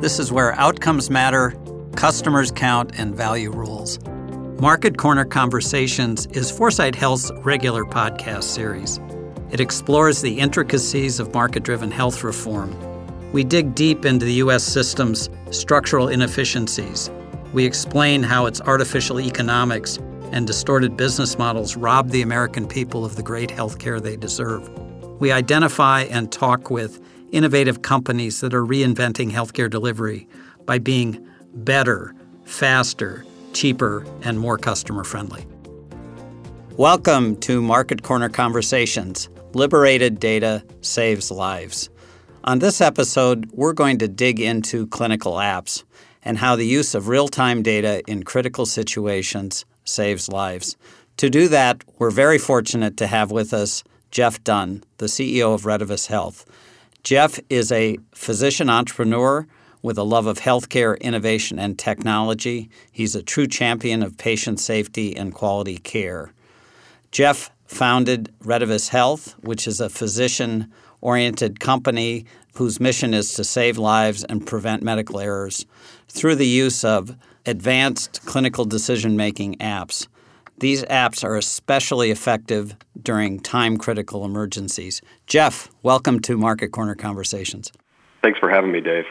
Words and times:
This 0.00 0.18
is 0.18 0.32
where 0.32 0.58
outcomes 0.58 1.10
matter, 1.10 1.54
customers 1.94 2.50
count, 2.50 2.98
and 2.98 3.14
value 3.14 3.50
rules. 3.50 3.98
Market 4.58 4.96
Corner 4.96 5.26
Conversations 5.26 6.24
is 6.28 6.50
Foresight 6.50 6.94
Health's 6.94 7.30
regular 7.44 7.84
podcast 7.84 8.44
series. 8.44 8.98
It 9.50 9.60
explores 9.60 10.22
the 10.22 10.38
intricacies 10.38 11.20
of 11.20 11.34
market 11.34 11.64
driven 11.64 11.90
health 11.90 12.24
reform. 12.24 12.74
We 13.32 13.44
dig 13.44 13.74
deep 13.74 14.06
into 14.06 14.24
the 14.24 14.32
U.S. 14.44 14.64
system's 14.64 15.28
structural 15.50 16.08
inefficiencies. 16.08 17.10
We 17.52 17.66
explain 17.66 18.22
how 18.22 18.46
its 18.46 18.62
artificial 18.62 19.20
economics 19.20 19.98
and 20.32 20.46
distorted 20.46 20.96
business 20.96 21.36
models 21.36 21.76
rob 21.76 22.08
the 22.08 22.22
American 22.22 22.66
people 22.66 23.04
of 23.04 23.16
the 23.16 23.22
great 23.22 23.50
health 23.50 23.78
care 23.78 24.00
they 24.00 24.16
deserve. 24.16 24.66
We 25.20 25.30
identify 25.30 26.04
and 26.04 26.32
talk 26.32 26.70
with 26.70 27.02
innovative 27.32 27.82
companies 27.82 28.40
that 28.40 28.54
are 28.54 28.64
reinventing 28.64 29.30
healthcare 29.30 29.70
delivery 29.70 30.28
by 30.66 30.78
being 30.78 31.26
better, 31.54 32.14
faster, 32.44 33.24
cheaper, 33.52 34.04
and 34.22 34.38
more 34.38 34.58
customer 34.58 35.04
friendly. 35.04 35.46
Welcome 36.76 37.36
to 37.40 37.60
Market 37.60 38.02
Corner 38.02 38.28
Conversations. 38.28 39.28
Liberated 39.52 40.20
data 40.20 40.64
saves 40.80 41.30
lives. 41.30 41.90
On 42.44 42.58
this 42.58 42.80
episode, 42.80 43.50
we're 43.52 43.72
going 43.72 43.98
to 43.98 44.08
dig 44.08 44.40
into 44.40 44.86
clinical 44.86 45.34
apps 45.34 45.84
and 46.22 46.38
how 46.38 46.56
the 46.56 46.66
use 46.66 46.94
of 46.94 47.08
real 47.08 47.28
time 47.28 47.62
data 47.62 48.02
in 48.06 48.22
critical 48.22 48.66
situations 48.66 49.64
saves 49.84 50.28
lives. 50.28 50.76
To 51.18 51.28
do 51.28 51.48
that, 51.48 51.84
we're 51.98 52.10
very 52.10 52.38
fortunate 52.38 52.96
to 52.96 53.06
have 53.06 53.30
with 53.30 53.52
us 53.52 53.84
Jeff 54.10 54.42
Dunn, 54.42 54.82
the 54.98 55.06
CEO 55.06 55.54
of 55.54 55.62
Redivus 55.62 56.06
Health. 56.06 56.46
Jeff 57.02 57.40
is 57.48 57.72
a 57.72 57.98
physician 58.12 58.68
entrepreneur 58.68 59.46
with 59.82 59.96
a 59.96 60.02
love 60.02 60.26
of 60.26 60.40
healthcare 60.40 61.00
innovation 61.00 61.58
and 61.58 61.78
technology. 61.78 62.68
He's 62.92 63.14
a 63.14 63.22
true 63.22 63.46
champion 63.46 64.02
of 64.02 64.18
patient 64.18 64.60
safety 64.60 65.16
and 65.16 65.34
quality 65.34 65.78
care. 65.78 66.32
Jeff 67.10 67.50
founded 67.66 68.30
Redivus 68.44 68.90
Health, 68.90 69.34
which 69.40 69.66
is 69.66 69.80
a 69.80 69.88
physician 69.88 70.70
oriented 71.00 71.58
company 71.58 72.26
whose 72.56 72.80
mission 72.80 73.14
is 73.14 73.32
to 73.34 73.44
save 73.44 73.78
lives 73.78 74.22
and 74.24 74.46
prevent 74.46 74.82
medical 74.82 75.18
errors 75.18 75.64
through 76.08 76.34
the 76.34 76.46
use 76.46 76.84
of 76.84 77.16
advanced 77.46 78.20
clinical 78.26 78.66
decision 78.66 79.16
making 79.16 79.54
apps. 79.56 80.06
These 80.60 80.84
apps 80.84 81.24
are 81.24 81.36
especially 81.36 82.10
effective 82.10 82.76
during 83.02 83.40
time 83.40 83.78
critical 83.78 84.26
emergencies. 84.26 85.00
Jeff, 85.26 85.70
welcome 85.82 86.20
to 86.20 86.36
Market 86.36 86.68
Corner 86.68 86.94
Conversations. 86.94 87.72
Thanks 88.22 88.38
for 88.38 88.50
having 88.50 88.70
me, 88.70 88.82
Dave. 88.82 89.04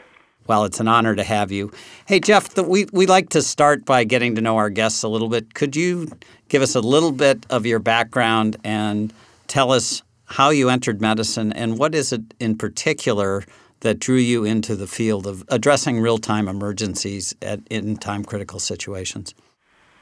Well, 0.46 0.64
it's 0.64 0.80
an 0.80 0.88
honor 0.88 1.16
to 1.16 1.24
have 1.24 1.52
you. 1.52 1.72
Hey, 2.06 2.20
Jeff, 2.20 2.50
the, 2.50 2.62
we, 2.62 2.86
we 2.94 3.08
like 3.08 3.30
to 3.30 3.42
start 3.42 3.84
by 3.84 4.04
getting 4.04 4.36
to 4.36 4.42
know 4.42 4.58
our 4.58 4.70
guests 4.70 5.02
a 5.02 5.08
little 5.08 5.28
bit. 5.28 5.56
Could 5.56 5.76
you 5.76 6.12
give 6.50 6.62
us 6.62 6.76
a 6.76 6.82
little 6.82 7.12
bit 7.12 7.48
of 7.50 7.66
your 7.66 7.80
background 7.80 8.58
and 8.64 9.12
tell 9.48 9.72
us 9.72 10.04
how 10.26 10.52
you 10.52 10.70
entered 10.70 11.02
medicine 11.02 11.52
and 11.54 11.80
what 11.80 11.96
is 11.96 12.14
it 12.14 12.22
in 12.40 12.60
particular 12.60 13.44
that 13.80 13.98
drew 13.98 14.18
you 14.18 14.46
into 14.46 14.76
the 14.76 14.86
field 14.86 15.26
of 15.26 15.44
addressing 15.48 16.00
real 16.00 16.20
time 16.20 16.48
emergencies 16.48 17.34
at, 17.42 17.60
in 17.72 17.98
time 17.98 18.24
critical 18.24 18.60
situations? 18.60 19.34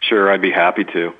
Sure, 0.02 0.30
I'd 0.30 0.42
be 0.42 0.52
happy 0.52 0.84
to. 0.84 1.14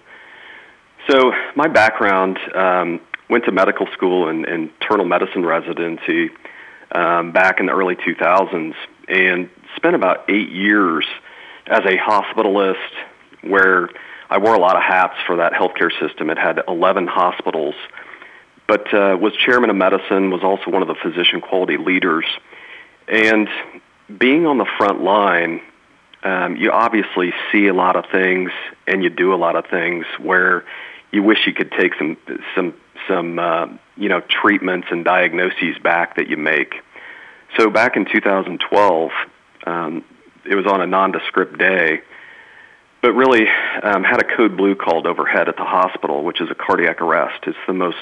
So 1.10 1.32
my 1.56 1.68
background 1.68 2.38
um, 2.54 3.00
went 3.30 3.46
to 3.46 3.52
medical 3.52 3.88
school 3.94 4.28
and, 4.28 4.46
internal 4.46 5.06
medicine 5.06 5.46
residency 5.46 6.32
um, 6.92 7.32
back 7.32 7.60
in 7.60 7.66
the 7.68 7.74
early 7.74 7.96
2000s, 7.96 8.74
and 9.08 9.50
spent 9.76 9.96
about 9.96 10.30
eight 10.30 10.50
years 10.50 11.06
as 11.68 11.80
a 11.86 11.98
hospitalist, 11.98 12.76
where 13.42 13.90
I 14.30 14.38
wore 14.38 14.54
a 14.54 14.60
lot 14.60 14.76
of 14.76 14.84
hats 14.84 15.16
for 15.26 15.38
that 15.38 15.54
healthcare 15.54 15.92
system. 16.00 16.30
It 16.30 16.38
had 16.38 16.62
11 16.68 17.08
hospitals, 17.08 17.76
but 18.68 18.94
uh, 18.94 19.18
was 19.20 19.34
chairman 19.34 19.70
of 19.70 19.78
medicine, 19.78 20.30
was 20.30 20.44
also 20.44 20.72
one 20.72 20.82
of 20.82 20.90
the 20.90 20.96
physician 20.96 21.40
quality 21.40 21.78
leaders, 21.78 22.26
and 23.08 23.48
being 24.18 24.46
on 24.46 24.58
the 24.58 24.68
front 24.78 25.02
line 25.02 25.62
um, 26.24 26.56
you 26.58 26.72
obviously 26.72 27.34
see 27.52 27.68
a 27.68 27.74
lot 27.74 27.96
of 27.96 28.06
things 28.12 28.52
and 28.88 29.04
you 29.04 29.10
do 29.10 29.34
a 29.34 29.38
lot 29.38 29.56
of 29.56 29.66
things 29.68 30.06
where 30.20 30.66
you 31.12 31.24
wish 31.24 31.40
you 31.46 31.54
could 31.54 31.72
take 31.72 31.94
some 31.96 32.18
some 32.56 32.74
some 33.08 33.40
uh, 33.40 33.68
you 33.96 34.10
know 34.10 34.22
treatments 34.22 34.88
and 34.92 35.06
diagnoses 35.06 35.78
back 35.82 36.18
that 36.18 36.28
you 36.28 36.38
make. 36.38 36.76
So 37.58 37.70
back 37.70 37.96
in 37.96 38.06
2012, 38.06 39.12
um, 39.66 40.04
it 40.46 40.56
was 40.56 40.66
on 40.66 40.82
a 40.82 40.88
nondescript 40.88 41.58
day, 41.58 42.02
but 43.02 43.14
really 43.14 43.48
um, 43.84 44.04
had 44.04 44.22
a 44.22 44.36
code 44.36 44.58
blue 44.58 44.76
called 44.76 45.08
overhead 45.08 45.48
at 45.48 45.56
the 45.56 45.64
hospital, 45.64 46.24
which 46.24 46.42
is 46.42 46.50
a 46.52 46.56
cardiac 46.56 47.02
arrest. 47.02 47.44
It's 47.48 47.58
the 47.66 47.74
most 47.74 47.98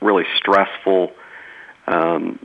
really 0.00 0.24
stressful, 0.36 1.12
um, 1.86 2.38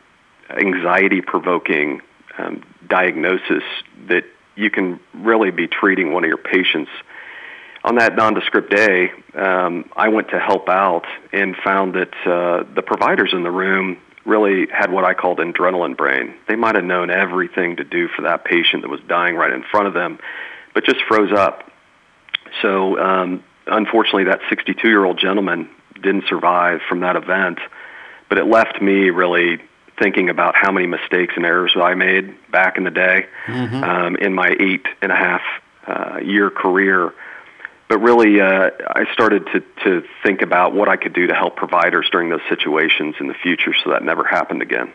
anxiety-provoking 0.49 2.01
um, 2.37 2.63
diagnosis 2.87 3.63
that 4.07 4.25
you 4.55 4.69
can 4.69 4.99
really 5.13 5.51
be 5.51 5.67
treating 5.67 6.13
one 6.13 6.23
of 6.23 6.27
your 6.27 6.37
patients 6.37 6.91
on 7.83 7.95
that 7.95 8.15
nondescript 8.15 8.69
day, 8.69 9.11
um, 9.33 9.89
I 9.95 10.09
went 10.09 10.29
to 10.29 10.39
help 10.39 10.69
out 10.69 11.05
and 11.33 11.55
found 11.63 11.95
that 11.95 12.13
uh, 12.25 12.63
the 12.75 12.83
providers 12.83 13.31
in 13.33 13.43
the 13.43 13.51
room 13.51 13.97
really 14.25 14.67
had 14.71 14.91
what 14.91 15.03
I 15.03 15.13
called 15.15 15.39
adrenaline 15.39 15.97
brain. 15.97 16.35
They 16.47 16.55
might 16.55 16.75
have 16.75 16.83
known 16.83 17.09
everything 17.09 17.77
to 17.77 17.83
do 17.83 18.07
for 18.07 18.23
that 18.23 18.45
patient 18.45 18.83
that 18.83 18.89
was 18.89 18.99
dying 19.07 19.35
right 19.35 19.51
in 19.51 19.63
front 19.63 19.87
of 19.87 19.93
them, 19.93 20.19
but 20.75 20.85
just 20.85 20.99
froze 21.07 21.31
up. 21.31 21.71
So, 22.61 22.99
um, 22.99 23.43
unfortunately, 23.65 24.25
that 24.25 24.41
62 24.49 24.87
year 24.87 25.03
old 25.03 25.19
gentleman 25.19 25.69
didn't 25.95 26.25
survive 26.27 26.81
from 26.87 26.99
that 26.99 27.15
event, 27.15 27.59
but 28.29 28.37
it 28.37 28.45
left 28.45 28.79
me 28.79 29.09
really 29.09 29.59
thinking 29.99 30.29
about 30.29 30.55
how 30.55 30.71
many 30.71 30.87
mistakes 30.87 31.33
and 31.35 31.45
errors 31.45 31.75
I 31.75 31.95
made 31.95 32.35
back 32.51 32.77
in 32.77 32.83
the 32.83 32.91
day 32.91 33.27
mm-hmm. 33.45 33.83
um, 33.83 34.15
in 34.17 34.33
my 34.33 34.55
eight 34.59 34.85
and 35.01 35.11
a 35.11 35.15
half 35.15 35.41
uh, 35.87 36.19
year 36.23 36.49
career 36.49 37.13
but 37.91 37.99
really, 37.99 38.39
uh, 38.39 38.69
I 38.95 39.03
started 39.11 39.45
to, 39.47 39.59
to 39.83 40.07
think 40.23 40.41
about 40.41 40.73
what 40.73 40.87
I 40.87 40.95
could 40.95 41.11
do 41.11 41.27
to 41.27 41.33
help 41.33 41.57
providers 41.57 42.07
during 42.09 42.29
those 42.29 42.39
situations 42.47 43.15
in 43.19 43.27
the 43.27 43.33
future 43.33 43.73
so 43.83 43.89
that 43.89 44.01
never 44.01 44.23
happened 44.23 44.61
again. 44.61 44.93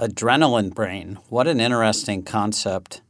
Adrenaline 0.00 0.74
brain. 0.74 1.20
What 1.28 1.46
an 1.46 1.60
interesting 1.60 2.24
concept. 2.24 3.02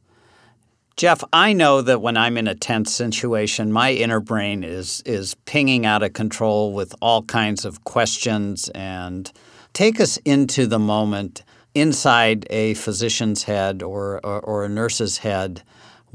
Jeff, 0.95 1.23
I 1.33 1.53
know 1.53 1.81
that 1.81 2.03
when 2.03 2.17
I'm 2.17 2.37
in 2.37 2.47
a 2.47 2.53
tense 2.53 2.93
situation, 2.93 3.71
my 3.71 3.93
inner 3.93 4.19
brain 4.19 4.63
is 4.63 5.01
is 5.07 5.33
pinging 5.45 5.87
out 5.87 6.03
of 6.03 6.13
control 6.13 6.71
with 6.71 6.93
all 7.01 7.23
kinds 7.23 7.65
of 7.65 7.83
questions 7.83 8.69
and 8.75 9.31
take 9.73 9.99
us 9.99 10.17
into 10.17 10.67
the 10.67 10.77
moment 10.77 11.41
inside 11.73 12.45
a 12.51 12.75
physician's 12.75 13.41
head 13.45 13.81
or, 13.81 14.23
or, 14.23 14.39
or 14.41 14.65
a 14.65 14.69
nurse's 14.69 15.17
head 15.17 15.63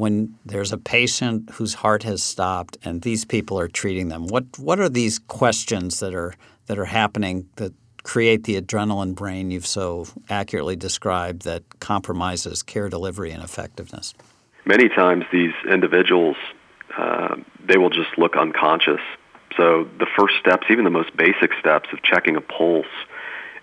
when 0.00 0.34
there's 0.46 0.72
a 0.72 0.78
patient 0.78 1.50
whose 1.50 1.74
heart 1.74 2.02
has 2.04 2.22
stopped 2.22 2.78
and 2.82 3.02
these 3.02 3.26
people 3.26 3.60
are 3.60 3.68
treating 3.68 4.08
them? 4.08 4.26
What 4.26 4.44
what 4.58 4.80
are 4.80 4.88
these 4.88 5.18
questions 5.18 6.00
that 6.00 6.14
are 6.14 6.32
that 6.66 6.78
are 6.78 6.86
happening 6.86 7.46
that 7.56 7.74
create 8.02 8.44
the 8.44 8.58
adrenaline 8.58 9.14
brain 9.14 9.50
you've 9.50 9.66
so 9.66 10.06
accurately 10.30 10.74
described 10.74 11.42
that 11.42 11.62
compromises 11.80 12.62
care 12.62 12.88
delivery 12.88 13.30
and 13.30 13.44
effectiveness? 13.44 14.14
Many 14.64 14.88
times, 14.88 15.24
these 15.30 15.52
individuals 15.70 16.36
uh, 16.96 17.36
they 17.62 17.76
will 17.76 17.90
just 17.90 18.16
look 18.16 18.36
unconscious. 18.36 19.02
So 19.56 19.86
the 19.98 20.06
first 20.16 20.36
steps, 20.40 20.66
even 20.70 20.84
the 20.84 20.90
most 20.90 21.14
basic 21.14 21.52
steps 21.60 21.90
of 21.92 22.02
checking 22.02 22.36
a 22.36 22.40
pulse 22.40 22.86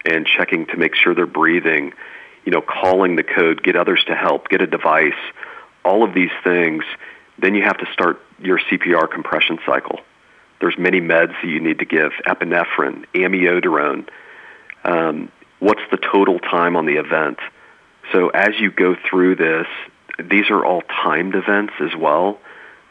and 0.05 0.27
checking 0.27 0.67
to 0.67 0.77
make 0.77 0.93
sure 0.95 1.15
they're 1.15 1.25
breathing, 1.25 1.93
you 2.45 2.51
know, 2.51 2.61
calling 2.61 3.15
the 3.15 3.23
code, 3.23 3.63
get 3.63 3.75
others 3.75 4.03
to 4.05 4.15
help, 4.15 4.49
get 4.49 4.61
a 4.61 4.67
device 4.67 5.13
all 5.87 6.03
of 6.03 6.13
these 6.13 6.35
things, 6.43 6.83
then 7.39 7.55
you 7.55 7.63
have 7.63 7.77
to 7.77 7.85
start 7.93 8.21
your 8.39 8.59
CPR 8.59 9.09
compression 9.09 9.57
cycle. 9.65 9.99
There's 10.59 10.77
many 10.77 10.99
meds 10.99 11.33
that 11.41 11.47
you 11.47 11.59
need 11.59 11.79
to 11.79 11.85
give: 11.85 12.11
epinephrine, 12.27 13.05
amiodarone. 13.13 14.07
Um, 14.83 15.31
what's 15.59 15.81
the 15.91 15.97
total 15.97 16.39
time 16.39 16.75
on 16.75 16.85
the 16.85 16.97
event? 16.97 17.39
So 18.11 18.29
as 18.29 18.59
you 18.59 18.71
go 18.71 18.95
through 19.09 19.35
this, 19.35 19.67
these 20.19 20.49
are 20.49 20.65
all 20.65 20.81
timed 20.81 21.35
events 21.35 21.73
as 21.79 21.95
well. 21.95 22.39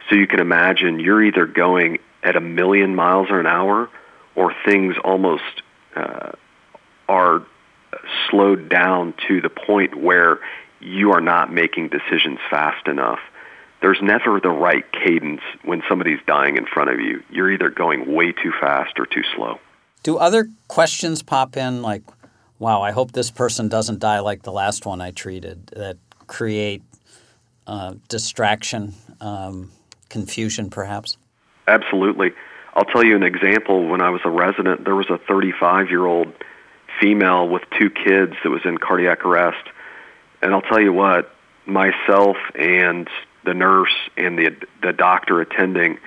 So 0.09 0.15
you 0.15 0.27
can 0.27 0.39
imagine 0.39 0.99
you're 0.99 1.23
either 1.23 1.45
going 1.45 1.99
at 2.23 2.35
a 2.35 2.41
million 2.41 2.95
miles 2.95 3.27
an 3.29 3.45
hour, 3.45 3.89
or 4.35 4.53
things 4.65 4.95
almost 5.03 5.43
uh, 5.95 6.31
are 7.07 7.45
slowed 8.29 8.69
down 8.69 9.13
to 9.27 9.41
the 9.41 9.49
point 9.49 9.95
where 9.95 10.39
you 10.79 11.11
are 11.11 11.21
not 11.21 11.51
making 11.51 11.89
decisions 11.89 12.39
fast 12.49 12.87
enough. 12.87 13.19
There's 13.81 13.99
never 14.01 14.39
the 14.39 14.49
right 14.49 14.85
cadence 14.91 15.41
when 15.63 15.83
somebody's 15.87 16.19
dying 16.25 16.57
in 16.57 16.65
front 16.65 16.89
of 16.89 16.99
you. 16.99 17.23
You're 17.29 17.51
either 17.51 17.69
going 17.69 18.13
way 18.13 18.31
too 18.31 18.51
fast 18.59 18.99
or 18.99 19.05
too 19.05 19.23
slow. 19.35 19.59
Do 20.03 20.17
other 20.17 20.49
questions 20.67 21.21
pop 21.21 21.57
in 21.57 21.81
like, 21.81 22.03
wow, 22.59 22.81
I 22.81 22.91
hope 22.91 23.11
this 23.11 23.29
person 23.29 23.67
doesn't 23.67 23.99
die 23.99 24.19
like 24.19 24.43
the 24.43 24.51
last 24.51 24.85
one 24.85 25.01
I 25.01 25.11
treated 25.11 25.67
that 25.75 25.97
create 26.25 26.81
uh, 27.67 27.95
distraction, 28.07 28.93
um, 29.21 29.71
confusion, 30.09 30.69
perhaps? 30.69 31.17
Absolutely. 31.67 32.31
I'll 32.73 32.85
tell 32.85 33.03
you 33.03 33.15
an 33.15 33.23
example. 33.23 33.87
When 33.87 34.01
I 34.01 34.09
was 34.09 34.21
a 34.23 34.29
resident, 34.29 34.85
there 34.85 34.95
was 34.95 35.09
a 35.09 35.17
35 35.27 35.89
year 35.89 36.05
old 36.05 36.31
female 36.99 37.47
with 37.47 37.63
two 37.77 37.89
kids 37.89 38.33
that 38.43 38.49
was 38.49 38.61
in 38.65 38.77
cardiac 38.77 39.25
arrest. 39.25 39.67
And 40.41 40.53
I'll 40.53 40.61
tell 40.61 40.81
you 40.81 40.93
what, 40.93 41.31
myself 41.65 42.37
and 42.55 43.09
the 43.43 43.53
nurse 43.53 43.93
and 44.15 44.37
the 44.37 44.55
the 44.81 44.93
doctor 44.93 45.41
attending, 45.41 45.99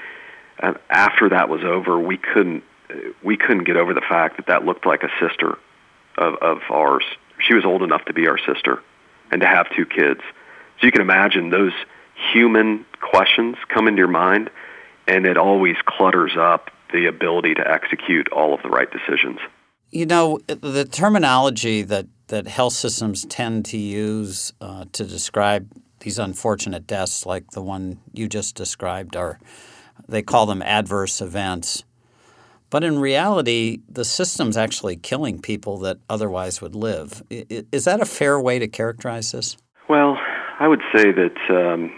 uh, 0.62 0.74
after 0.88 1.30
that 1.30 1.48
was 1.48 1.62
over, 1.64 1.98
we 1.98 2.16
couldn't 2.16 2.64
we 3.22 3.36
couldn't 3.36 3.64
get 3.64 3.76
over 3.76 3.94
the 3.94 4.00
fact 4.00 4.36
that 4.36 4.46
that 4.46 4.64
looked 4.64 4.86
like 4.86 5.02
a 5.02 5.10
sister 5.20 5.58
of, 6.18 6.34
of 6.36 6.58
ours. 6.70 7.04
She 7.38 7.54
was 7.54 7.64
old 7.64 7.82
enough 7.82 8.04
to 8.06 8.12
be 8.12 8.28
our 8.28 8.38
sister 8.38 8.82
and 9.30 9.40
to 9.40 9.46
have 9.46 9.70
two 9.74 9.86
kids. 9.86 10.20
So 10.80 10.86
you 10.86 10.92
can 10.92 11.02
imagine 11.02 11.50
those 11.50 11.72
human 12.32 12.84
questions 13.00 13.56
come 13.68 13.88
into 13.88 13.98
your 13.98 14.08
mind, 14.08 14.50
and 15.06 15.26
it 15.26 15.36
always 15.36 15.76
clutters 15.84 16.32
up 16.36 16.70
the 16.92 17.06
ability 17.06 17.54
to 17.54 17.70
execute 17.70 18.28
all 18.32 18.54
of 18.54 18.62
the 18.62 18.68
right 18.68 18.88
decisions. 18.90 19.38
You 19.90 20.06
know, 20.06 20.38
the 20.46 20.84
terminology 20.84 21.82
that, 21.82 22.06
that 22.28 22.46
health 22.46 22.74
systems 22.74 23.24
tend 23.24 23.64
to 23.66 23.76
use 23.76 24.52
uh, 24.60 24.84
to 24.92 25.04
describe 25.04 25.70
these 26.00 26.18
unfortunate 26.18 26.86
deaths, 26.86 27.26
like 27.26 27.50
the 27.50 27.62
one 27.62 28.00
you 28.12 28.28
just 28.28 28.54
described, 28.54 29.16
are 29.16 29.38
they 30.08 30.22
call 30.22 30.46
them 30.46 30.62
adverse 30.62 31.20
events. 31.20 31.84
But 32.70 32.84
in 32.84 33.00
reality, 33.00 33.80
the 33.88 34.04
system's 34.04 34.56
actually 34.56 34.96
killing 34.96 35.40
people 35.40 35.78
that 35.78 35.98
otherwise 36.08 36.62
would 36.62 36.76
live. 36.76 37.22
Is 37.28 37.84
that 37.84 38.00
a 38.00 38.06
fair 38.06 38.40
way 38.40 38.60
to 38.60 38.68
characterize 38.68 39.32
this? 39.32 39.56
Well, 39.88 40.16
I 40.60 40.68
would 40.68 40.82
say 40.94 41.10
that 41.10 41.36
um, 41.50 41.92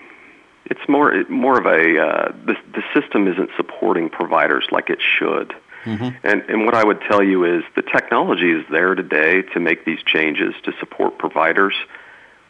it's 0.65 0.81
more 0.89 1.25
more 1.29 1.59
of 1.59 1.67
a 1.67 2.01
uh, 2.01 2.33
the 2.47 2.55
the 2.73 2.83
system 2.99 3.29
isn't 3.29 3.51
supporting 3.57 4.09
providers 4.09 4.67
like 4.71 4.89
it 4.89 5.01
should. 5.03 5.53
Mm-hmm. 5.85 6.27
And 6.27 6.43
and 6.49 6.65
what 6.65 6.75
I 6.75 6.85
would 6.85 7.01
tell 7.03 7.23
you 7.23 7.45
is 7.45 7.65
the 7.75 7.83
technology 7.83 8.51
is 8.53 8.65
there 8.71 8.95
today 8.95 9.43
to 9.55 9.61
make 9.61 9.85
these 9.85 10.03
changes 10.05 10.55
to 10.65 10.73
support 10.79 11.19
providers. 11.19 11.75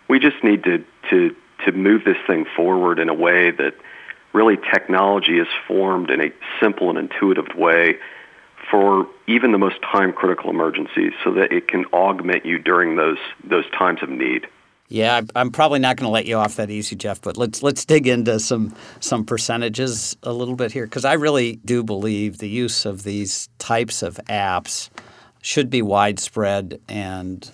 We 0.08 0.18
just 0.18 0.42
need 0.44 0.64
to 0.64 0.84
to 1.10 1.34
to 1.64 1.72
move 1.72 2.04
this 2.04 2.18
thing 2.26 2.44
forward 2.56 2.98
in 2.98 3.08
a 3.08 3.14
way 3.14 3.50
that 3.50 3.74
really 4.32 4.56
technology 4.56 5.38
is 5.38 5.48
formed 5.66 6.10
in 6.10 6.20
a 6.20 6.32
simple 6.60 6.90
and 6.90 6.98
intuitive 6.98 7.54
way 7.54 7.98
for 8.70 9.06
even 9.26 9.52
the 9.52 9.58
most 9.58 9.76
time 9.82 10.12
critical 10.12 10.50
emergencies 10.50 11.12
so 11.24 11.32
that 11.34 11.52
it 11.52 11.68
can 11.68 11.84
augment 11.86 12.44
you 12.46 12.58
during 12.58 12.96
those 12.96 13.18
those 13.44 13.68
times 13.70 14.02
of 14.02 14.08
need. 14.08 14.46
Yeah, 14.92 15.22
I'm 15.34 15.50
probably 15.50 15.78
not 15.78 15.96
going 15.96 16.06
to 16.06 16.12
let 16.12 16.26
you 16.26 16.36
off 16.36 16.56
that 16.56 16.68
easy, 16.68 16.96
Jeff. 16.96 17.22
But 17.22 17.38
let's 17.38 17.62
let's 17.62 17.82
dig 17.86 18.06
into 18.06 18.38
some 18.38 18.74
some 19.00 19.24
percentages 19.24 20.14
a 20.22 20.34
little 20.34 20.54
bit 20.54 20.70
here 20.70 20.84
because 20.84 21.06
I 21.06 21.14
really 21.14 21.56
do 21.64 21.82
believe 21.82 22.36
the 22.36 22.48
use 22.48 22.84
of 22.84 23.02
these 23.02 23.48
types 23.58 24.02
of 24.02 24.20
apps 24.28 24.90
should 25.40 25.70
be 25.70 25.80
widespread 25.80 26.78
and 26.90 27.50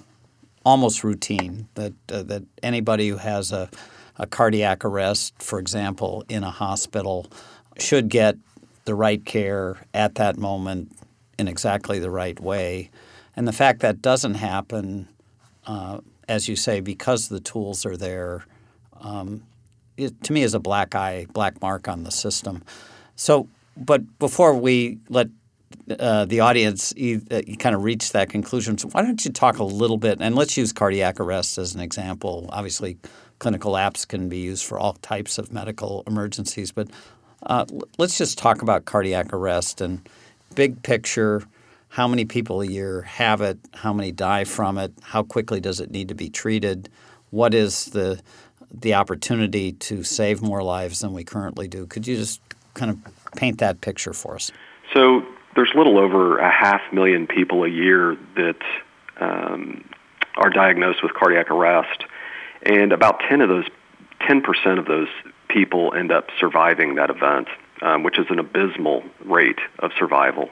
almost 0.66 1.04
routine. 1.04 1.68
That 1.74 1.92
uh, 2.10 2.24
that 2.24 2.42
anybody 2.60 3.08
who 3.08 3.18
has 3.18 3.52
a 3.52 3.70
a 4.16 4.26
cardiac 4.26 4.84
arrest, 4.84 5.40
for 5.40 5.60
example, 5.60 6.24
in 6.28 6.42
a 6.42 6.50
hospital, 6.50 7.28
should 7.78 8.08
get 8.08 8.36
the 8.84 8.96
right 8.96 9.24
care 9.24 9.76
at 9.94 10.16
that 10.16 10.38
moment 10.38 10.90
in 11.38 11.46
exactly 11.46 12.00
the 12.00 12.10
right 12.10 12.40
way. 12.40 12.90
And 13.36 13.46
the 13.46 13.52
fact 13.52 13.78
that 13.82 14.02
doesn't 14.02 14.34
happen, 14.34 15.06
uh, 15.68 16.00
as 16.28 16.48
you 16.48 16.56
say, 16.56 16.80
because 16.80 17.28
the 17.28 17.40
tools 17.40 17.84
are 17.86 17.96
there, 17.96 18.44
um, 19.00 19.42
it, 19.96 20.22
to 20.24 20.32
me 20.32 20.42
is 20.42 20.54
a 20.54 20.60
black 20.60 20.94
eye, 20.94 21.26
black 21.32 21.60
mark 21.60 21.88
on 21.88 22.04
the 22.04 22.10
system. 22.10 22.62
So, 23.16 23.48
but 23.76 24.18
before 24.18 24.54
we 24.54 24.98
let 25.08 25.28
uh, 25.98 26.24
the 26.26 26.40
audience 26.40 26.92
uh, 26.92 27.40
kind 27.58 27.74
of 27.74 27.82
reach 27.82 28.12
that 28.12 28.28
conclusion, 28.28 28.78
so 28.78 28.88
why 28.88 29.02
don't 29.02 29.24
you 29.24 29.32
talk 29.32 29.58
a 29.58 29.64
little 29.64 29.96
bit, 29.96 30.18
and 30.20 30.34
let's 30.34 30.56
use 30.56 30.72
cardiac 30.72 31.18
arrest 31.18 31.58
as 31.58 31.74
an 31.74 31.80
example. 31.80 32.48
Obviously, 32.50 32.98
clinical 33.38 33.72
apps 33.72 34.06
can 34.06 34.28
be 34.28 34.38
used 34.38 34.64
for 34.64 34.78
all 34.78 34.94
types 34.94 35.38
of 35.38 35.52
medical 35.52 36.02
emergencies. 36.06 36.72
But 36.72 36.88
uh, 37.44 37.64
let's 37.98 38.18
just 38.18 38.38
talk 38.38 38.62
about 38.62 38.84
cardiac 38.84 39.32
arrest 39.32 39.80
and 39.80 40.06
big 40.54 40.82
picture. 40.82 41.42
How 41.88 42.06
many 42.06 42.24
people 42.24 42.60
a 42.60 42.66
year 42.66 43.02
have 43.02 43.40
it? 43.40 43.58
How 43.74 43.92
many 43.92 44.12
die 44.12 44.44
from 44.44 44.78
it? 44.78 44.92
How 45.02 45.22
quickly 45.22 45.60
does 45.60 45.80
it 45.80 45.90
need 45.90 46.08
to 46.08 46.14
be 46.14 46.28
treated? 46.28 46.88
What 47.30 47.54
is 47.54 47.86
the 47.86 48.20
the 48.70 48.94
opportunity 48.94 49.72
to 49.72 50.02
save 50.02 50.42
more 50.42 50.62
lives 50.62 51.00
than 51.00 51.12
we 51.12 51.24
currently 51.24 51.68
do? 51.68 51.86
Could 51.86 52.06
you 52.06 52.16
just 52.16 52.40
kind 52.74 52.90
of 52.90 52.98
paint 53.34 53.58
that 53.58 53.80
picture 53.80 54.12
for 54.12 54.34
us? 54.34 54.52
So 54.92 55.22
there's 55.54 55.70
little 55.74 55.98
over 55.98 56.38
a 56.38 56.50
half 56.50 56.82
million 56.92 57.26
people 57.26 57.64
a 57.64 57.68
year 57.68 58.16
that 58.36 58.60
um, 59.20 59.88
are 60.36 60.50
diagnosed 60.50 61.02
with 61.02 61.14
cardiac 61.14 61.50
arrest 61.50 62.04
and 62.62 62.92
about 62.92 63.20
10 63.28 63.40
of 63.40 63.48
those 63.48 63.66
10% 64.28 64.78
of 64.78 64.86
those 64.86 65.08
people 65.48 65.94
end 65.94 66.12
up 66.12 66.28
surviving 66.38 66.96
that 66.96 67.08
event, 67.08 67.48
um, 67.82 68.02
which 68.02 68.18
is 68.18 68.26
an 68.30 68.38
abysmal 68.38 69.02
rate 69.24 69.60
of 69.78 69.92
survival. 69.98 70.50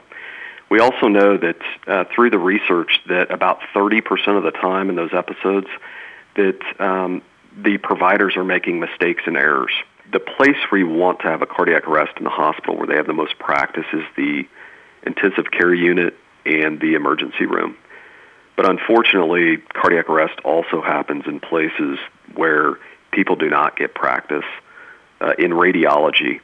We 0.69 0.79
also 0.79 1.07
know 1.07 1.37
that 1.37 1.57
uh, 1.87 2.03
through 2.13 2.31
the 2.31 2.39
research 2.39 3.01
that 3.07 3.31
about 3.31 3.59
30% 3.73 4.37
of 4.37 4.43
the 4.43 4.51
time 4.51 4.89
in 4.89 4.95
those 4.95 5.13
episodes 5.13 5.67
that 6.35 6.59
um, 6.79 7.21
the 7.55 7.77
providers 7.77 8.35
are 8.35 8.43
making 8.43 8.79
mistakes 8.79 9.23
and 9.25 9.37
errors. 9.37 9.71
The 10.11 10.19
place 10.19 10.57
where 10.69 10.79
you 10.79 10.87
want 10.87 11.19
to 11.21 11.27
have 11.27 11.41
a 11.41 11.45
cardiac 11.45 11.87
arrest 11.87 12.13
in 12.17 12.23
the 12.23 12.29
hospital 12.29 12.77
where 12.77 12.87
they 12.87 12.95
have 12.95 13.07
the 13.07 13.13
most 13.13 13.39
practice 13.39 13.85
is 13.93 14.03
the 14.15 14.47
intensive 15.03 15.51
care 15.51 15.73
unit 15.73 16.15
and 16.45 16.79
the 16.79 16.93
emergency 16.93 17.45
room. 17.45 17.77
But 18.55 18.69
unfortunately, 18.69 19.57
cardiac 19.57 20.09
arrest 20.09 20.39
also 20.43 20.81
happens 20.81 21.25
in 21.27 21.39
places 21.39 21.99
where 22.35 22.77
people 23.11 23.35
do 23.35 23.49
not 23.49 23.77
get 23.77 23.93
practice 23.93 24.45
uh, 25.21 25.33
in 25.37 25.51
radiology, 25.51 26.41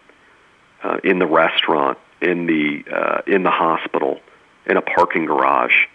uh, 0.83 0.97
in 1.03 1.19
the 1.19 1.25
restaurant, 1.25 1.97
in 2.23 2.45
the 2.45 2.83
uh, 2.91 3.21
in 3.27 3.43
the 3.43 3.51
hospital, 3.51 4.19
in 4.65 4.77
a 4.77 4.81
parking 4.81 5.25
garage. 5.25 5.85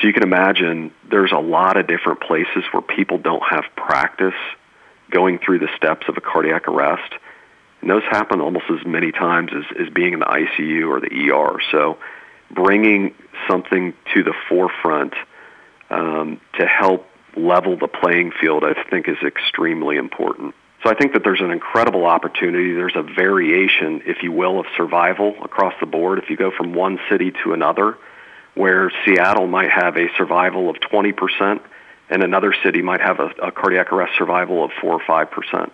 So 0.00 0.06
you 0.06 0.12
can 0.12 0.22
imagine 0.22 0.92
there's 1.10 1.32
a 1.32 1.38
lot 1.38 1.76
of 1.76 1.86
different 1.86 2.20
places 2.20 2.64
where 2.72 2.82
people 2.82 3.18
don't 3.18 3.42
have 3.48 3.64
practice 3.76 4.34
going 5.10 5.38
through 5.38 5.58
the 5.58 5.68
steps 5.76 6.08
of 6.08 6.16
a 6.16 6.20
cardiac 6.20 6.66
arrest. 6.66 7.12
And 7.82 7.90
those 7.90 8.02
happen 8.04 8.40
almost 8.40 8.64
as 8.70 8.86
many 8.86 9.12
times 9.12 9.50
as, 9.54 9.64
as 9.78 9.92
being 9.92 10.14
in 10.14 10.20
the 10.20 10.26
ICU 10.26 10.88
or 10.88 11.00
the 11.00 11.30
ER. 11.30 11.60
So 11.70 11.98
bringing 12.50 13.14
something 13.48 13.92
to 14.14 14.22
the 14.22 14.34
forefront 14.48 15.14
um, 15.90 16.40
to 16.58 16.66
help 16.66 17.06
level 17.36 17.76
the 17.76 17.88
playing 17.88 18.32
field, 18.40 18.64
I 18.64 18.74
think 18.88 19.08
is 19.08 19.18
extremely 19.22 19.96
important. 19.96 20.54
So 20.82 20.90
I 20.90 20.94
think 20.94 21.12
that 21.12 21.22
there's 21.22 21.40
an 21.40 21.52
incredible 21.52 22.06
opportunity. 22.06 22.72
There's 22.74 22.96
a 22.96 23.02
variation, 23.02 24.02
if 24.04 24.22
you 24.22 24.32
will, 24.32 24.58
of 24.58 24.66
survival 24.76 25.34
across 25.42 25.74
the 25.78 25.86
board. 25.86 26.18
If 26.18 26.28
you 26.28 26.36
go 26.36 26.50
from 26.50 26.74
one 26.74 26.98
city 27.08 27.32
to 27.44 27.52
another, 27.52 27.96
where 28.54 28.90
Seattle 29.04 29.46
might 29.46 29.70
have 29.70 29.96
a 29.96 30.08
survival 30.16 30.68
of 30.68 30.76
20%, 30.76 31.60
and 32.10 32.22
another 32.22 32.52
city 32.62 32.82
might 32.82 33.00
have 33.00 33.20
a, 33.20 33.28
a 33.42 33.52
cardiac 33.52 33.92
arrest 33.92 34.12
survival 34.18 34.64
of 34.64 34.72
4 34.80 34.94
or 34.94 35.00
5%. 35.00 35.70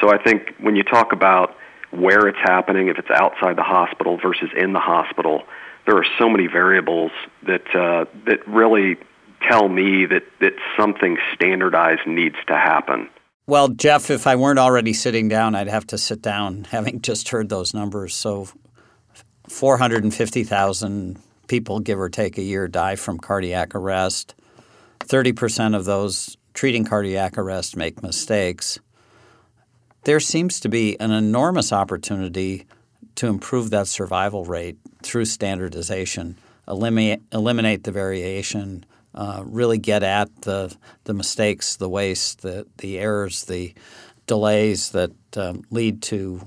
So 0.00 0.10
I 0.10 0.22
think 0.22 0.54
when 0.58 0.76
you 0.76 0.82
talk 0.82 1.12
about 1.12 1.54
where 1.90 2.26
it's 2.26 2.38
happening, 2.38 2.88
if 2.88 2.98
it's 2.98 3.10
outside 3.10 3.56
the 3.56 3.62
hospital 3.62 4.18
versus 4.18 4.50
in 4.56 4.72
the 4.72 4.80
hospital, 4.80 5.42
there 5.86 5.96
are 5.96 6.06
so 6.18 6.28
many 6.28 6.46
variables 6.46 7.12
that 7.44 7.74
uh, 7.74 8.04
that 8.26 8.46
really 8.46 8.96
tell 9.42 9.68
me 9.68 10.04
that, 10.06 10.24
that 10.40 10.54
something 10.76 11.16
standardized 11.34 12.06
needs 12.06 12.36
to 12.46 12.54
happen. 12.54 13.08
Well, 13.48 13.68
Jeff, 13.68 14.10
if 14.10 14.26
I 14.26 14.36
weren't 14.36 14.58
already 14.58 14.92
sitting 14.92 15.28
down, 15.28 15.54
I'd 15.54 15.68
have 15.68 15.86
to 15.86 15.96
sit 15.96 16.20
down 16.20 16.64
having 16.70 17.00
just 17.00 17.30
heard 17.30 17.48
those 17.48 17.72
numbers. 17.72 18.14
So 18.14 18.48
450,000 19.48 21.18
people, 21.46 21.80
give 21.80 21.98
or 21.98 22.10
take 22.10 22.36
a 22.36 22.42
year, 22.42 22.68
die 22.68 22.94
from 22.94 23.16
cardiac 23.18 23.74
arrest. 23.74 24.34
30% 25.00 25.74
of 25.74 25.86
those 25.86 26.36
treating 26.52 26.84
cardiac 26.84 27.38
arrest 27.38 27.74
make 27.74 28.02
mistakes. 28.02 28.78
There 30.04 30.20
seems 30.20 30.60
to 30.60 30.68
be 30.68 31.00
an 31.00 31.10
enormous 31.10 31.72
opportunity 31.72 32.66
to 33.14 33.28
improve 33.28 33.70
that 33.70 33.88
survival 33.88 34.44
rate 34.44 34.76
through 35.02 35.24
standardization, 35.24 36.36
eliminate, 36.68 37.22
eliminate 37.32 37.84
the 37.84 37.92
variation, 37.92 38.84
uh, 39.14 39.42
really 39.44 39.78
get 39.78 40.02
at 40.02 40.42
the 40.42 40.74
the 41.04 41.14
mistakes, 41.14 41.76
the 41.76 41.88
waste, 41.88 42.42
the 42.42 42.66
the 42.78 42.98
errors, 42.98 43.44
the 43.44 43.74
delays 44.26 44.90
that 44.90 45.12
um, 45.36 45.62
lead 45.70 46.02
to 46.02 46.40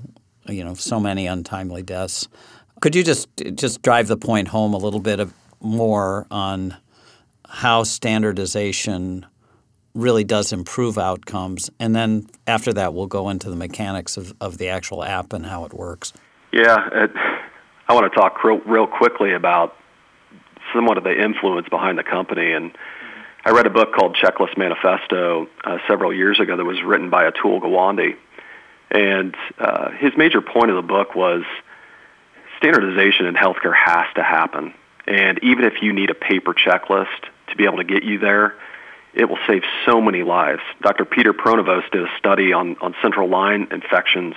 you 0.48 0.64
know 0.64 0.74
so 0.74 1.00
many 1.00 1.26
untimely 1.26 1.82
deaths. 1.82 2.28
Could 2.80 2.94
you 2.94 3.04
just 3.04 3.28
just 3.54 3.82
drive 3.82 4.08
the 4.08 4.16
point 4.16 4.48
home 4.48 4.74
a 4.74 4.78
little 4.78 5.00
bit 5.00 5.20
of 5.20 5.32
more 5.60 6.26
on 6.30 6.76
how 7.48 7.82
standardization 7.82 9.26
really 9.94 10.24
does 10.24 10.52
improve 10.52 10.98
outcomes. 10.98 11.70
And 11.78 11.94
then 11.94 12.26
after 12.46 12.72
that, 12.72 12.94
we'll 12.94 13.06
go 13.06 13.28
into 13.28 13.50
the 13.50 13.56
mechanics 13.56 14.16
of, 14.16 14.34
of 14.40 14.58
the 14.58 14.68
actual 14.68 15.04
app 15.04 15.32
and 15.32 15.44
how 15.44 15.64
it 15.64 15.74
works. 15.74 16.12
Yeah, 16.52 16.88
it, 16.92 17.10
I 17.88 17.94
want 17.94 18.10
to 18.10 18.18
talk 18.18 18.42
real, 18.42 18.58
real 18.60 18.86
quickly 18.86 19.34
about 19.34 19.76
somewhat 20.72 20.98
of 20.98 21.04
the 21.04 21.22
influence 21.22 21.68
behind 21.68 21.98
the 21.98 22.02
company. 22.02 22.52
And 22.52 22.76
I 23.44 23.50
read 23.50 23.66
a 23.66 23.70
book 23.70 23.92
called 23.94 24.16
Checklist 24.16 24.56
Manifesto 24.56 25.48
uh, 25.64 25.78
several 25.88 26.12
years 26.12 26.40
ago 26.40 26.56
that 26.56 26.64
was 26.64 26.82
written 26.82 27.10
by 27.10 27.30
Atul 27.30 27.60
Gawande. 27.60 28.16
And 28.90 29.34
uh, 29.58 29.90
his 29.92 30.12
major 30.16 30.40
point 30.40 30.70
of 30.70 30.76
the 30.76 30.82
book 30.82 31.14
was 31.14 31.44
standardization 32.58 33.26
in 33.26 33.34
healthcare 33.34 33.74
has 33.74 34.06
to 34.14 34.22
happen. 34.22 34.74
And 35.06 35.40
even 35.42 35.64
if 35.64 35.82
you 35.82 35.92
need 35.92 36.10
a 36.10 36.14
paper 36.14 36.54
checklist 36.54 37.08
to 37.48 37.56
be 37.56 37.64
able 37.64 37.78
to 37.78 37.84
get 37.84 38.04
you 38.04 38.18
there, 38.18 38.54
it 39.14 39.28
will 39.28 39.38
save 39.46 39.62
so 39.84 40.00
many 40.00 40.22
lives. 40.22 40.62
Dr. 40.80 41.04
Peter 41.04 41.32
Pronovost 41.32 41.90
did 41.90 42.02
a 42.02 42.18
study 42.18 42.52
on, 42.52 42.76
on 42.80 42.94
central 43.02 43.28
line 43.28 43.68
infections 43.70 44.34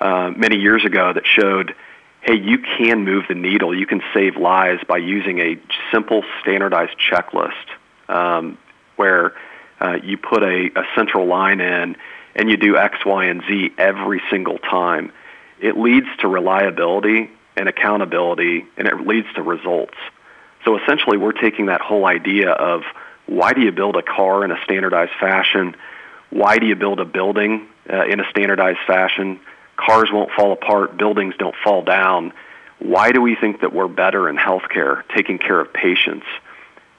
uh, 0.00 0.30
many 0.36 0.56
years 0.56 0.84
ago 0.84 1.12
that 1.12 1.26
showed, 1.26 1.74
hey, 2.22 2.36
you 2.36 2.58
can 2.58 3.04
move 3.04 3.24
the 3.28 3.34
needle. 3.34 3.76
You 3.76 3.86
can 3.86 4.02
save 4.12 4.36
lives 4.36 4.82
by 4.86 4.98
using 4.98 5.38
a 5.40 5.58
simple 5.90 6.22
standardized 6.40 6.96
checklist 6.98 7.52
um, 8.08 8.58
where 8.96 9.32
uh, 9.80 9.98
you 10.02 10.16
put 10.18 10.42
a, 10.42 10.70
a 10.76 10.84
central 10.94 11.26
line 11.26 11.60
in 11.60 11.96
and 12.34 12.50
you 12.50 12.56
do 12.56 12.76
X, 12.76 13.04
Y, 13.04 13.24
and 13.24 13.42
Z 13.48 13.72
every 13.78 14.20
single 14.30 14.58
time. 14.58 15.12
It 15.60 15.76
leads 15.76 16.06
to 16.20 16.28
reliability 16.28 17.30
and 17.56 17.68
accountability, 17.68 18.64
and 18.76 18.86
it 18.86 19.06
leads 19.06 19.26
to 19.34 19.42
results. 19.42 19.96
So 20.64 20.78
essentially, 20.78 21.16
we're 21.16 21.32
taking 21.32 21.66
that 21.66 21.80
whole 21.80 22.06
idea 22.06 22.50
of 22.50 22.82
why 23.26 23.52
do 23.52 23.60
you 23.60 23.72
build 23.72 23.96
a 23.96 24.02
car 24.02 24.44
in 24.44 24.50
a 24.50 24.62
standardized 24.64 25.12
fashion? 25.18 25.74
Why 26.30 26.58
do 26.58 26.66
you 26.66 26.76
build 26.76 27.00
a 27.00 27.04
building 27.04 27.66
uh, 27.92 28.06
in 28.06 28.20
a 28.20 28.24
standardized 28.30 28.80
fashion? 28.86 29.40
Cars 29.80 30.10
won't 30.12 30.30
fall 30.32 30.52
apart, 30.52 30.96
buildings 30.96 31.34
don't 31.38 31.54
fall 31.64 31.82
down. 31.82 32.32
Why 32.78 33.12
do 33.12 33.20
we 33.20 33.34
think 33.34 33.60
that 33.62 33.72
we're 33.72 33.88
better 33.88 34.28
in 34.28 34.36
healthcare, 34.36 35.02
taking 35.14 35.38
care 35.38 35.60
of 35.60 35.72
patients? 35.72 36.26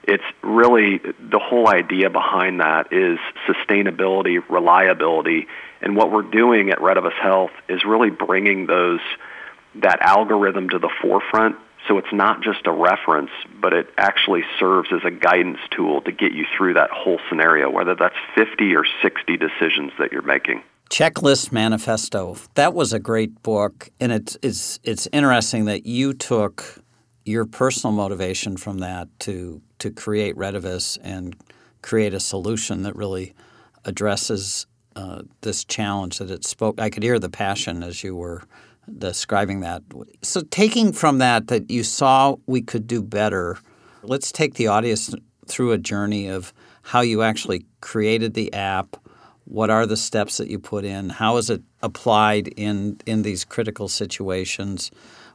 It's 0.04 0.24
really 0.42 0.98
the 0.98 1.40
whole 1.40 1.68
idea 1.68 2.10
behind 2.10 2.60
that 2.60 2.92
is 2.92 3.20
sustainability, 3.48 4.42
reliability, 4.50 5.48
and 5.82 5.96
what 5.96 6.12
we're 6.12 6.24
doing 6.24 6.72
at 6.72 6.80
Redivus 6.80 7.14
Health 7.14 7.52
is 7.70 7.84
really 7.86 8.10
bringing 8.10 8.66
those 8.66 9.00
that 9.76 10.02
algorithm 10.02 10.70
to 10.70 10.80
the 10.80 10.90
forefront 11.02 11.56
so 11.88 11.98
it's 11.98 12.14
not 12.14 12.44
just 12.44 12.68
a 12.68 12.72
reference, 12.72 13.32
but 13.60 13.74
it 13.74 13.90
actually 13.98 14.44
serves 14.60 14.90
as 14.94 15.02
a 15.04 15.12
guidance 15.12 15.60
tool 15.72 16.02
to 16.02 16.12
get 16.12 16.32
you 16.32 16.46
through 16.56 16.76
that 16.76 16.92
whole 16.92 17.20
scenario, 17.28 17.70
whether 17.70 17.96
that's 17.96 18.16
50 18.36 18.76
or 18.76 18.86
60 19.02 19.38
decisions 19.38 19.92
that 19.98 20.12
you're 20.12 20.22
making. 20.22 20.62
Checklist 20.92 21.54
Manifesto. 21.54 22.36
That 22.56 22.74
was 22.74 22.92
a 22.92 23.00
great 23.00 23.42
book, 23.44 23.90
and 24.02 24.12
it's 24.12 24.38
it's 24.42 24.78
it's 24.84 25.08
interesting 25.14 25.64
that 25.66 25.86
you 25.86 26.14
took 26.14 26.84
your 27.24 27.46
personal 27.46 27.96
motivation 27.96 28.58
from 28.58 28.80
that 28.80 29.08
to 29.20 29.62
to 29.80 29.90
create 29.90 30.36
Redivus 30.36 30.98
and 31.02 31.38
create 31.82 32.14
a 32.14 32.20
solution 32.20 32.84
that 32.84 32.98
really 32.98 33.34
addresses 33.86 34.68
uh, 34.98 35.22
this 35.40 35.64
challenge 35.64 36.18
that 36.18 36.30
it 36.30 36.44
spoke. 36.44 36.82
I 36.82 36.90
could 36.90 37.04
hear 37.04 37.20
the 37.20 37.30
passion 37.30 37.84
as 37.84 38.04
you 38.04 38.14
were 38.14 38.44
describing 38.98 39.62
that. 39.62 39.84
So, 40.24 40.42
taking 40.52 40.92
from 40.92 41.20
that 41.20 41.48
that 41.48 41.72
you 41.72 41.84
saw 41.86 42.36
we 42.48 42.62
could 42.62 42.86
do 42.86 43.02
better, 43.02 43.58
let's 44.04 44.30
take 44.34 44.56
the 44.56 44.68
audience 44.68 45.16
through 45.48 45.72
a 45.72 45.78
journey 45.78 46.28
of 46.28 46.54
how 46.82 47.00
you 47.00 47.22
actually 47.22 47.66
created 47.80 48.34
the 48.34 48.52
app. 48.52 48.98
What 49.52 49.70
are 49.70 49.86
the 49.86 49.98
steps 49.98 50.38
that 50.38 50.48
you 50.48 50.60
put 50.60 50.86
in? 50.86 51.10
How 51.10 51.36
is 51.36 51.50
it 51.50 51.62
applied 51.84 52.48
in, 52.48 53.02
in 53.06 53.24
these 53.24 53.44
critical 53.44 53.90
situations? 53.90 54.92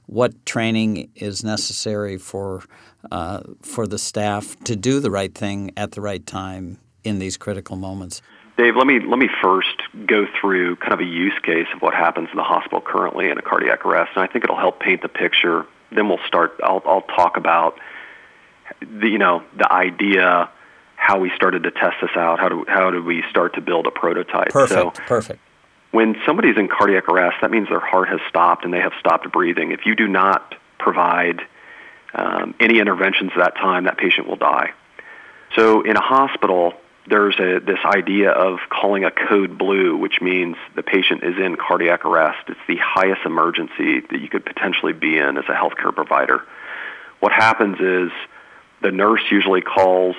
What 0.06 0.46
training 0.46 1.11
is 1.14 1.44
necessary 1.44 2.16
for 2.16 2.64
uh, 3.12 3.42
for 3.61 3.87
the 3.87 3.99
staff 3.99 4.56
to 4.64 4.75
do 4.75 5.00
the 5.00 5.11
right 5.11 5.35
thing 5.35 5.70
at 5.76 5.92
the 5.92 6.00
right 6.00 6.26
time 6.26 6.78
in 7.04 7.18
these 7.18 7.37
critical 7.37 7.76
moments? 7.76 8.23
Dave, 8.56 8.75
let 8.75 8.87
me 8.87 9.00
let 9.00 9.18
me 9.18 9.28
first 9.42 9.82
go 10.06 10.26
through 10.40 10.76
kind 10.76 10.94
of 10.94 11.00
a 11.00 11.04
use 11.04 11.38
case 11.42 11.66
of 11.75 11.82
what 11.82 11.92
happens 11.92 12.30
in 12.30 12.38
the 12.38 12.42
hospital 12.42 12.80
currently 12.80 13.28
in 13.28 13.37
a 13.37 13.42
cardiac 13.42 13.85
arrest, 13.85 14.12
and 14.14 14.25
I 14.25 14.32
think 14.32 14.44
it'll 14.44 14.56
help 14.56 14.80
paint 14.80 15.02
the 15.02 15.08
picture. 15.08 15.66
Then 15.92 16.08
we'll 16.08 16.25
start. 16.26 16.58
I'll, 16.64 16.82
I'll 16.87 17.02
talk 17.02 17.37
about 17.37 17.78
the 18.80 19.08
you 19.08 19.18
know 19.18 19.42
the 19.58 19.70
idea, 19.70 20.49
how 21.06 21.20
we 21.20 21.30
started 21.36 21.62
to 21.62 21.70
test 21.70 21.96
this 22.02 22.10
out, 22.16 22.40
how 22.40 22.48
do 22.48 22.64
how 22.66 22.90
do 22.90 23.00
we 23.00 23.22
start 23.30 23.54
to 23.54 23.60
build 23.60 23.86
a 23.86 23.92
prototype. 23.92 24.48
Perfect. 24.48 24.96
So, 24.96 25.02
perfect. 25.06 25.40
When 25.92 26.16
somebody's 26.26 26.56
in 26.56 26.66
cardiac 26.66 27.08
arrest, 27.08 27.36
that 27.42 27.52
means 27.52 27.68
their 27.68 27.78
heart 27.78 28.08
has 28.08 28.18
stopped 28.28 28.64
and 28.64 28.75
they 28.75 28.80
have 28.80 28.92
stopped 28.98 29.30
breathing. 29.30 29.70
If 29.70 29.86
you 29.86 29.94
do 29.94 30.08
not 30.08 30.56
provide 30.78 31.42
um, 32.12 32.56
any 32.58 32.80
interventions 32.80 33.30
at 33.36 33.38
that 33.38 33.54
time, 33.54 33.84
that 33.84 33.98
patient 33.98 34.26
will 34.26 34.36
die. 34.36 34.72
So 35.54 35.82
in 35.82 35.96
a 35.96 36.02
hospital, 36.02 36.75
there's 37.06 37.38
a, 37.38 37.60
this 37.60 37.78
idea 37.84 38.30
of 38.32 38.58
calling 38.68 39.04
a 39.04 39.12
code 39.12 39.56
blue, 39.56 39.96
which 39.96 40.20
means 40.20 40.56
the 40.75 40.82
patient 40.82 41.22
is 41.22 41.38
in 41.38 41.54
cardiac 41.54 42.04
arrest. 42.04 42.48
It's 42.48 42.66
the 42.66 42.78
highest 42.82 43.20
emergency 43.25 44.00
that 44.00 44.20
you 44.20 44.28
could 44.28 44.44
potentially 44.44 44.92
be 44.92 45.16
in 45.16 45.38
as 45.38 45.44
a 45.44 45.54
healthcare 45.54 45.94
provider. 45.94 46.42
What 47.20 47.30
happens 47.30 47.78
is 47.78 48.10
the 48.82 48.90
nurse 48.90 49.22
usually 49.30 49.60
calls 49.60 50.16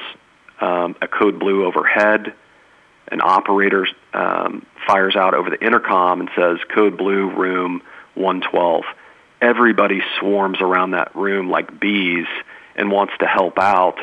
um, 0.62 0.96
a 1.02 1.08
code 1.08 1.40
blue 1.40 1.66
overhead. 1.66 2.34
An 3.10 3.22
operator 3.22 3.88
um, 4.14 4.66
fires 4.86 5.16
out 5.16 5.34
over 5.34 5.50
the 5.50 5.64
intercom 5.64 6.20
and 6.20 6.30
says, 6.36 6.58
Code 6.74 6.98
blue, 6.98 7.30
room 7.30 7.82
112. 8.16 8.84
Everybody 9.42 10.02
swarms 10.20 10.60
around 10.62 10.92
that 10.92 11.16
room 11.16 11.50
like 11.50 11.80
bees 11.80 12.28
and 12.76 12.92
wants 12.92 13.14
to 13.20 13.28
help 13.28 13.58
out 13.58 13.98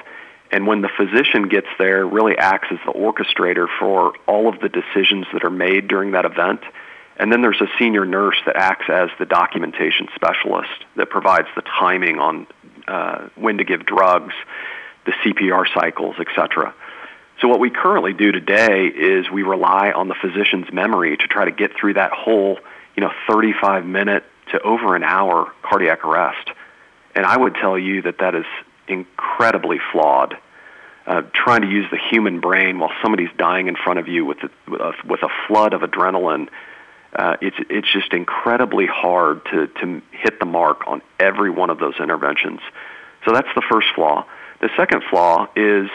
and 0.55 0.69
when 0.69 0.83
the 0.83 0.89
physician 0.89 1.49
gets 1.49 1.67
there, 1.79 2.07
really 2.07 2.39
acts 2.39 2.69
as 2.71 2.79
the 2.87 2.93
orchestrator 2.93 3.67
for 3.81 4.15
all 4.29 4.49
of 4.49 4.61
the 4.61 4.69
decisions 4.69 5.27
that 5.33 5.43
are 5.43 5.51
made 5.51 5.89
during 5.89 6.13
that 6.13 6.25
event. 6.25 6.61
And 7.17 7.33
then 7.33 7.43
there's 7.43 7.61
a 7.61 7.67
senior 7.77 8.05
nurse 8.05 8.37
that 8.47 8.55
acts 8.55 8.87
as 8.89 9.09
the 9.19 9.27
documentation 9.27 10.07
specialist 10.15 10.85
that 10.95 11.11
provides 11.11 11.49
the 11.57 11.63
timing 11.63 12.21
on 12.21 12.47
uh, 12.87 13.29
when 13.35 13.59
to 13.59 13.65
give 13.65 13.85
drugs, 13.85 14.35
the 15.07 15.13
CPR 15.13 15.67
cycles, 15.73 16.17
etc. 16.19 16.75
So 17.41 17.49
what 17.49 17.61
we 17.61 17.71
currently 17.71 18.13
do 18.13 18.33
today 18.33 18.87
is 18.87 19.31
we 19.31 19.43
rely 19.43 19.91
on 19.93 20.09
the 20.09 20.15
physician's 20.15 20.73
memory 20.73 21.17
to 21.17 21.27
try 21.27 21.45
to 21.45 21.51
get 21.51 21.73
through 21.79 21.95
that 21.95 22.13
whole, 22.13 22.59
you 22.97 23.03
know, 23.03 23.11
35 23.29 23.85
minute 23.85 24.25
to 24.53 24.61
over 24.63 24.95
an 24.95 25.03
hour 25.03 25.53
cardiac 25.63 26.05
arrest. 26.05 26.49
And 27.15 27.27
I 27.27 27.37
would 27.37 27.55
tell 27.55 27.79
you 27.79 28.03
that 28.03 28.19
that 28.19 28.35
is 28.35 28.47
incredibly 28.89 29.79
flawed 29.93 30.37
uh, 31.07 31.23
trying 31.35 31.63
to 31.63 31.69
use 31.69 31.87
the 31.91 31.99
human 32.11 32.41
brain 32.41 32.79
while 32.79 32.91
somebody's 33.03 33.31
dying 33.37 33.69
in 33.69 33.77
front 33.77 33.99
of 33.99 34.09
you 34.09 34.25
with 34.25 34.39
a, 34.43 34.51
with 34.71 34.81
a, 34.81 34.93
with 35.07 35.23
a 35.23 35.29
flood 35.47 35.75
of 35.75 35.83
adrenaline. 35.83 36.49
Uh, 37.15 37.37
it's 37.41 37.57
it's 37.71 37.93
just 37.93 38.13
incredibly 38.13 38.87
hard 38.87 39.45
to 39.47 39.67
to 39.67 40.03
hit 40.11 40.41
the 40.41 40.47
mark 40.47 40.87
on 40.87 41.03
every 41.21 41.51
one 41.51 41.71
of 41.71 41.79
those 41.79 41.95
interventions. 42.01 42.61
So 43.25 43.33
that's 43.33 43.49
the 43.55 43.63
first 43.71 43.89
flaw. 43.95 44.27
The 44.65 44.71
second 44.79 45.03
flaw 45.11 45.47
is 45.55 45.91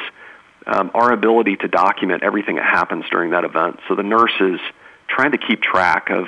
um, 0.68 0.92
our 0.94 1.12
ability 1.12 1.56
to 1.56 1.68
document 1.68 2.22
everything 2.22 2.58
that 2.58 2.66
happens 2.66 3.04
during 3.10 3.32
that 3.32 3.44
event. 3.44 3.80
So 3.88 3.96
the 3.96 4.04
nurse 4.04 4.34
is 4.40 4.60
trying 5.08 5.32
to 5.32 5.40
keep 5.40 5.64
track 5.64 6.12
of 6.12 6.28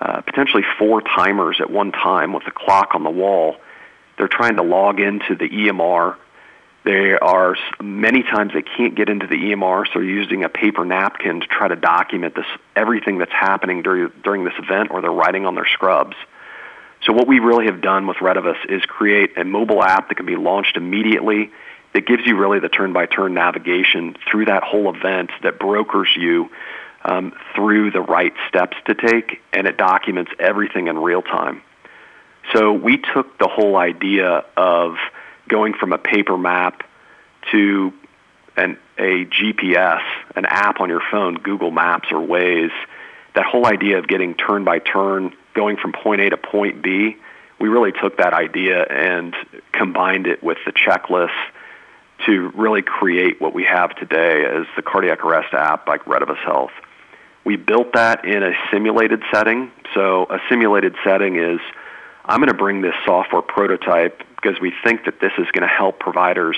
uh, 0.00 0.22
potentially 0.22 0.62
four 0.78 1.02
timers 1.02 1.60
at 1.60 1.68
one 1.68 1.92
time 1.92 2.32
with 2.32 2.46
a 2.46 2.50
clock 2.50 2.94
on 2.94 3.04
the 3.04 3.10
wall. 3.10 3.56
They're 4.16 4.26
trying 4.26 4.56
to 4.56 4.62
log 4.62 5.00
into 5.00 5.34
the 5.34 5.50
EMR 5.50 6.16
they 6.86 7.18
are 7.18 7.56
many 7.82 8.22
times 8.22 8.52
they 8.54 8.62
can't 8.62 8.94
get 8.94 9.08
into 9.08 9.26
the 9.26 9.34
EMR, 9.34 9.86
so 9.88 9.94
they're 9.94 10.04
using 10.04 10.44
a 10.44 10.48
paper 10.48 10.84
napkin 10.84 11.40
to 11.40 11.46
try 11.48 11.66
to 11.66 11.74
document 11.74 12.36
this 12.36 12.46
everything 12.76 13.18
that's 13.18 13.32
happening 13.32 13.82
during 13.82 14.12
during 14.22 14.44
this 14.44 14.54
event, 14.56 14.92
or 14.92 15.02
they're 15.02 15.10
writing 15.10 15.46
on 15.46 15.56
their 15.56 15.66
scrubs. 15.66 16.14
So 17.04 17.12
what 17.12 17.26
we 17.26 17.40
really 17.40 17.66
have 17.66 17.82
done 17.82 18.06
with 18.06 18.18
Redivus 18.18 18.64
is 18.68 18.82
create 18.82 19.36
a 19.36 19.44
mobile 19.44 19.82
app 19.82 20.08
that 20.08 20.14
can 20.14 20.26
be 20.26 20.36
launched 20.36 20.76
immediately 20.76 21.50
that 21.96 22.06
gives 22.06 22.26
you 22.26 22.36
really 22.36 22.60
the 22.60 22.68
turn-by-turn 22.68 23.32
navigation 23.32 24.18
through 24.30 24.44
that 24.44 24.62
whole 24.62 24.94
event 24.94 25.30
that 25.42 25.58
brokers 25.58 26.10
you 26.14 26.50
um, 27.02 27.32
through 27.54 27.90
the 27.90 28.02
right 28.02 28.34
steps 28.50 28.76
to 28.84 28.94
take, 28.94 29.40
and 29.54 29.66
it 29.66 29.78
documents 29.78 30.30
everything 30.38 30.88
in 30.88 30.98
real 30.98 31.22
time. 31.22 31.62
So 32.52 32.70
we 32.74 32.98
took 32.98 33.38
the 33.38 33.48
whole 33.48 33.78
idea 33.78 34.44
of 34.58 34.96
going 35.48 35.72
from 35.72 35.94
a 35.94 35.96
paper 35.96 36.36
map 36.36 36.82
to 37.52 37.94
an, 38.58 38.76
a 38.98 39.24
GPS, 39.24 40.02
an 40.34 40.44
app 40.44 40.82
on 40.82 40.90
your 40.90 41.02
phone, 41.10 41.36
Google 41.36 41.70
Maps 41.70 42.08
or 42.12 42.18
Waze, 42.18 42.76
that 43.34 43.46
whole 43.46 43.64
idea 43.64 43.96
of 44.00 44.06
getting 44.06 44.34
turn 44.34 44.64
by 44.64 44.80
turn, 44.80 45.32
going 45.54 45.78
from 45.78 45.94
point 45.94 46.20
A 46.20 46.28
to 46.28 46.36
point 46.36 46.82
B, 46.82 47.16
we 47.58 47.68
really 47.68 47.92
took 47.92 48.18
that 48.18 48.34
idea 48.34 48.82
and 48.82 49.34
combined 49.72 50.26
it 50.26 50.42
with 50.42 50.58
the 50.66 50.72
checklist 50.72 51.30
to 52.24 52.50
really 52.54 52.82
create 52.82 53.40
what 53.40 53.54
we 53.54 53.64
have 53.64 53.94
today 53.96 54.44
as 54.44 54.66
the 54.74 54.82
cardiac 54.82 55.24
arrest 55.24 55.52
app 55.52 55.84
by 55.84 55.98
Redivus 55.98 56.38
Health. 56.38 56.72
We 57.44 57.56
built 57.56 57.92
that 57.92 58.24
in 58.24 58.42
a 58.42 58.52
simulated 58.72 59.22
setting. 59.32 59.70
So 59.94 60.24
a 60.24 60.38
simulated 60.48 60.96
setting 61.04 61.36
is 61.36 61.60
I'm 62.24 62.40
going 62.40 62.48
to 62.48 62.54
bring 62.54 62.80
this 62.80 62.94
software 63.04 63.42
prototype 63.42 64.22
because 64.34 64.60
we 64.60 64.72
think 64.82 65.04
that 65.04 65.20
this 65.20 65.32
is 65.38 65.46
going 65.52 65.62
to 65.62 65.74
help 65.74 66.00
providers 66.00 66.56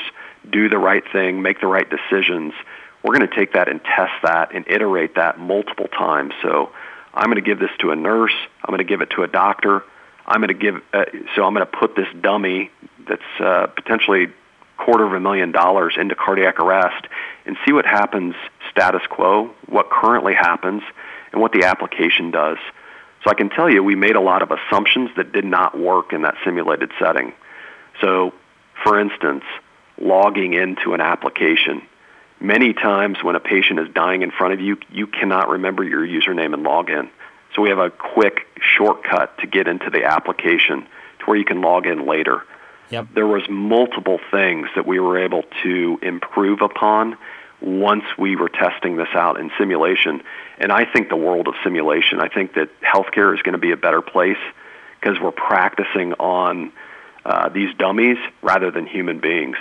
do 0.51 0.69
the 0.69 0.79
right 0.79 1.05
thing, 1.13 1.43
make 1.43 1.61
the 1.61 1.67
right 1.67 1.87
decisions. 1.89 2.55
We're 3.03 3.15
going 3.15 3.29
to 3.29 3.35
take 3.35 3.53
that 3.53 3.69
and 3.69 3.83
test 3.85 4.13
that 4.23 4.55
and 4.55 4.65
iterate 4.67 5.17
that 5.17 5.39
multiple 5.39 5.89
times. 5.89 6.33
So 6.43 6.73
I'm 7.13 7.27
going 7.27 7.37
to 7.37 7.43
give 7.43 7.59
this 7.59 7.71
to 7.81 7.91
a 7.91 7.97
nurse. 7.97 8.35
I'm 8.65 8.73
going 8.73 8.79
to 8.79 8.85
give 8.85 9.03
it 9.03 9.11
to 9.11 9.23
a 9.25 9.29
doctor. 9.29 9.85
I'm 10.27 10.41
going 10.41 10.49
to 10.49 10.55
give. 10.55 10.83
Uh, 10.93 11.05
so 11.35 11.45
I'm 11.45 11.55
going 11.55 11.67
to 11.67 11.73
put 11.79 11.97
this 11.97 12.09
dummy 12.21 12.71
that's 13.07 13.23
uh, 13.41 13.67
potentially 13.69 14.29
quarter 14.79 15.05
of 15.05 15.13
a 15.13 15.21
million 15.21 15.53
dollars 15.53 15.97
into 15.99 16.15
cardiac 16.15 16.59
arrest 16.61 17.07
and 17.45 17.57
see 17.67 17.73
what 17.73 17.85
happens 17.85 18.35
status 18.71 19.03
quo, 19.11 19.51
what 19.67 19.91
currently 19.91 20.35
happens, 20.35 20.83
and 21.33 21.41
what 21.41 21.53
the 21.53 21.65
application 21.65 22.31
does. 22.31 22.59
So 23.25 23.31
I 23.31 23.35
can 23.35 23.51
tell 23.51 23.69
you 23.69 23.83
we 23.83 23.97
made 23.97 24.17
a 24.17 24.21
lot 24.21 24.43
of 24.43 24.51
assumptions 24.51 25.11
that 25.17 25.33
did 25.33 25.45
not 25.45 25.79
work 25.79 26.13
in 26.13 26.23
that 26.23 26.37
simulated 26.45 26.91
setting. 26.99 27.33
So, 28.01 28.33
for 28.83 28.99
instance, 28.99 29.45
logging 30.01 30.55
into 30.55 30.95
an 30.95 31.01
application. 31.01 31.83
Many 32.41 32.73
times 32.73 33.19
when 33.23 33.35
a 33.35 33.41
patient 33.41 33.81
is 33.81 33.89
dying 33.93 34.23
in 34.23 34.31
front 34.31 34.55
of 34.55 34.61
you, 34.61 34.79
you 34.91 35.09
cannot 35.09 35.49
remember 35.49 35.83
your 35.83 36.07
username 36.07 36.55
and 36.55 36.65
login. 36.65 37.11
So 37.55 37.63
we 37.63 37.71
have 37.71 37.79
a 37.79 37.91
quick 37.91 38.47
shortcut 38.61 39.37
to 39.39 39.49
get 39.49 39.67
into 39.67 39.91
the 39.91 40.05
application 40.05 40.87
to 41.19 41.25
where 41.25 41.37
you 41.37 41.45
can 41.45 41.61
log 41.61 41.87
in 41.87 42.07
later. 42.07 42.45
Yep. 42.91 43.09
There 43.15 43.27
was 43.27 43.43
multiple 43.49 44.19
things 44.31 44.69
that 44.75 44.87
we 44.87 44.99
were 44.99 45.19
able 45.19 45.45
to 45.63 45.99
improve 46.03 46.63
upon 46.63 47.17
once 47.61 48.05
we 48.17 48.37
were 48.37 48.49
testing 48.49 48.97
this 48.97 49.09
out 49.15 49.39
in 49.39 49.51
simulation. 49.59 50.23
And 50.59 50.73
I 50.73 50.85
think 50.85 51.09
the 51.09 51.17
world 51.17 51.49
of 51.49 51.55
simulation, 51.63 52.21
I 52.21 52.29
think 52.29 52.55
that 52.55 52.69
healthcare 52.81 53.35
is 53.35 53.43
going 53.43 53.55
to 53.55 53.59
be 53.59 53.73
a 53.73 53.77
better 53.77 54.01
place 54.01 54.39
because 55.01 55.19
we're 55.21 55.33
practicing 55.33 56.13
on 56.15 56.73
uh, 57.25 57.49
these 57.49 57.75
dummies 57.77 58.17
rather 58.43 58.71
than 58.71 58.87
human 58.87 59.21
beings. 59.21 59.57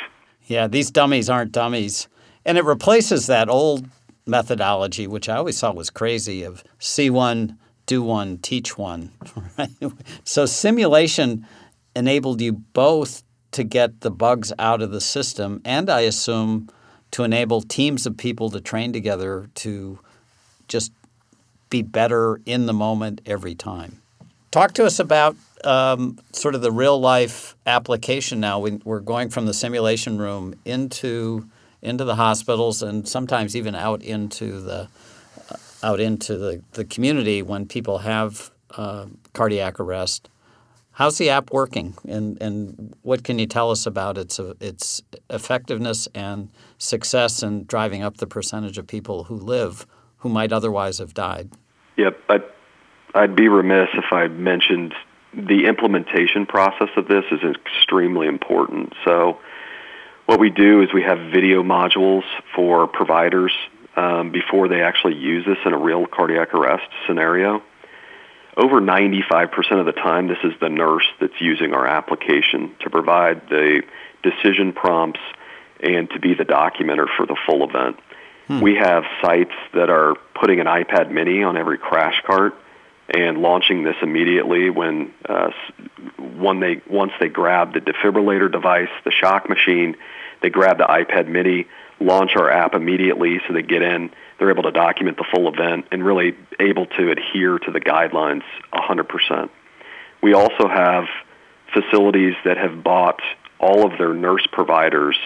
Yeah, 0.45 0.67
these 0.67 0.91
dummies 0.91 1.29
aren't 1.29 1.51
dummies. 1.51 2.07
And 2.45 2.57
it 2.57 2.63
replaces 2.63 3.27
that 3.27 3.49
old 3.49 3.87
methodology, 4.25 5.07
which 5.07 5.27
I 5.27 5.35
always 5.35 5.59
thought 5.59 5.75
was 5.75 5.89
crazy, 5.89 6.43
of 6.43 6.63
see 6.79 7.09
one, 7.09 7.57
do 7.85 8.01
one, 8.01 8.37
teach 8.37 8.77
one. 8.77 9.11
Right? 9.57 9.71
So 10.23 10.45
simulation 10.45 11.47
enabled 11.97 12.41
you 12.41 12.53
both 12.53 13.23
to 13.51 13.63
get 13.63 14.01
the 14.01 14.11
bugs 14.11 14.53
out 14.59 14.81
of 14.81 14.91
the 14.91 15.01
system, 15.01 15.61
and 15.65 15.89
I 15.89 16.01
assume 16.01 16.69
to 17.11 17.23
enable 17.23 17.61
teams 17.61 18.05
of 18.05 18.17
people 18.17 18.49
to 18.51 18.61
train 18.61 18.93
together 18.93 19.49
to 19.55 19.99
just 20.67 20.91
be 21.69 21.81
better 21.81 22.39
in 22.45 22.65
the 22.65 22.73
moment 22.73 23.21
every 23.25 23.55
time. 23.55 24.01
Talk 24.51 24.73
to 24.73 24.85
us 24.85 24.99
about 24.99 25.35
um, 25.63 26.19
sort 26.31 26.55
of 26.55 26.61
the 26.61 26.71
real 26.71 26.99
life 26.99 27.55
application 27.65 28.39
now. 28.39 28.59
We, 28.59 28.79
are 28.85 28.99
going 28.99 29.29
from 29.29 29.45
the 29.45 29.53
simulation 29.53 30.17
room 30.17 30.55
into 30.65 31.49
into 31.81 32.03
the 32.03 32.15
hospitals 32.15 32.81
and 32.81 33.07
sometimes 33.07 33.55
even 33.55 33.75
out 33.75 34.01
into 34.01 34.61
the 34.61 34.89
uh, 35.49 35.55
out 35.83 35.99
into 35.99 36.37
the, 36.37 36.61
the 36.73 36.85
community 36.85 37.41
when 37.41 37.67
people 37.67 37.99
have 37.99 38.51
uh, 38.75 39.05
cardiac 39.33 39.79
arrest. 39.79 40.29
How's 40.97 41.19
the 41.19 41.29
app 41.29 41.51
working, 41.51 41.93
and, 42.07 42.41
and 42.41 42.95
what 43.03 43.23
can 43.23 43.37
you 43.37 43.45
tell 43.45 43.69
us 43.69 43.85
about 43.85 44.17
its 44.17 44.39
its 44.59 45.03
effectiveness 45.29 46.07
and 46.15 46.49
success 46.79 47.43
in 47.43 47.65
driving 47.65 48.01
up 48.01 48.17
the 48.17 48.25
percentage 48.25 48.79
of 48.79 48.87
people 48.87 49.25
who 49.25 49.35
live 49.35 49.85
who 50.17 50.29
might 50.29 50.51
otherwise 50.51 50.97
have 50.97 51.13
died? 51.13 51.51
Yep, 51.97 52.19
I'd, 52.29 52.43
I'd 53.13 53.35
be 53.35 53.47
remiss 53.47 53.89
if 53.93 54.11
I 54.11 54.27
mentioned 54.27 54.95
the 55.35 55.67
implementation 55.67 56.47
process 56.47 56.89
of 56.97 57.07
this 57.07 57.25
is 57.31 57.41
extremely 57.43 58.25
important. 58.25 58.93
So 59.05 59.37
what 60.25 60.39
we 60.39 60.49
do 60.49 60.81
is 60.81 60.91
we 60.95 61.03
have 61.03 61.19
video 61.31 61.61
modules 61.61 62.23
for 62.55 62.87
providers 62.87 63.53
um, 63.97 64.31
before 64.31 64.67
they 64.67 64.81
actually 64.81 65.13
use 65.13 65.45
this 65.45 65.59
in 65.63 65.73
a 65.73 65.77
real 65.77 66.07
cardiac 66.07 66.55
arrest 66.55 66.89
scenario. 67.05 67.61
Over 68.57 68.81
95% 68.81 69.79
of 69.79 69.85
the 69.85 69.91
time, 69.91 70.27
this 70.27 70.39
is 70.43 70.51
the 70.59 70.69
nurse 70.69 71.07
that's 71.21 71.39
using 71.39 71.73
our 71.73 71.85
application 71.85 72.75
to 72.79 72.89
provide 72.89 73.47
the 73.49 73.83
decision 74.23 74.73
prompts 74.73 75.19
and 75.79 76.09
to 76.09 76.19
be 76.19 76.33
the 76.33 76.43
documenter 76.43 77.05
for 77.15 77.27
the 77.27 77.37
full 77.45 77.69
event. 77.69 77.99
Hmm. 78.47 78.61
We 78.61 78.75
have 78.75 79.03
sites 79.21 79.53
that 79.75 79.91
are 79.91 80.15
putting 80.33 80.59
an 80.59 80.65
iPad 80.65 81.11
mini 81.11 81.43
on 81.43 81.55
every 81.55 81.77
crash 81.77 82.19
cart 82.25 82.55
and 83.09 83.37
launching 83.37 83.83
this 83.83 83.95
immediately 84.01 84.71
when 84.71 85.13
uh, 85.29 85.51
when 86.17 86.59
they 86.59 86.81
once 86.89 87.11
they 87.19 87.29
grab 87.29 87.73
the 87.73 87.79
defibrillator 87.79 88.51
device, 88.51 88.89
the 89.05 89.11
shock 89.11 89.49
machine, 89.49 89.95
they 90.41 90.49
grab 90.49 90.77
the 90.77 90.85
iPad 90.85 91.27
Mini, 91.27 91.67
launch 91.99 92.35
our 92.35 92.49
app 92.49 92.73
immediately, 92.73 93.39
so 93.47 93.53
they 93.53 93.61
get 93.61 93.81
in. 93.81 94.09
They're 94.37 94.51
able 94.51 94.63
to 94.63 94.71
document 94.71 95.17
the 95.17 95.25
full 95.33 95.51
event 95.51 95.87
and 95.91 96.05
really 96.05 96.35
able 96.59 96.85
to 96.85 97.11
adhere 97.11 97.59
to 97.59 97.71
the 97.71 97.79
guidelines 97.79 98.43
100%. 98.73 99.49
We 100.21 100.33
also 100.33 100.67
have 100.67 101.05
facilities 101.73 102.35
that 102.45 102.57
have 102.57 102.83
bought 102.83 103.21
all 103.59 103.85
of 103.85 103.97
their 103.97 104.13
nurse 104.13 104.45
providers 104.51 105.17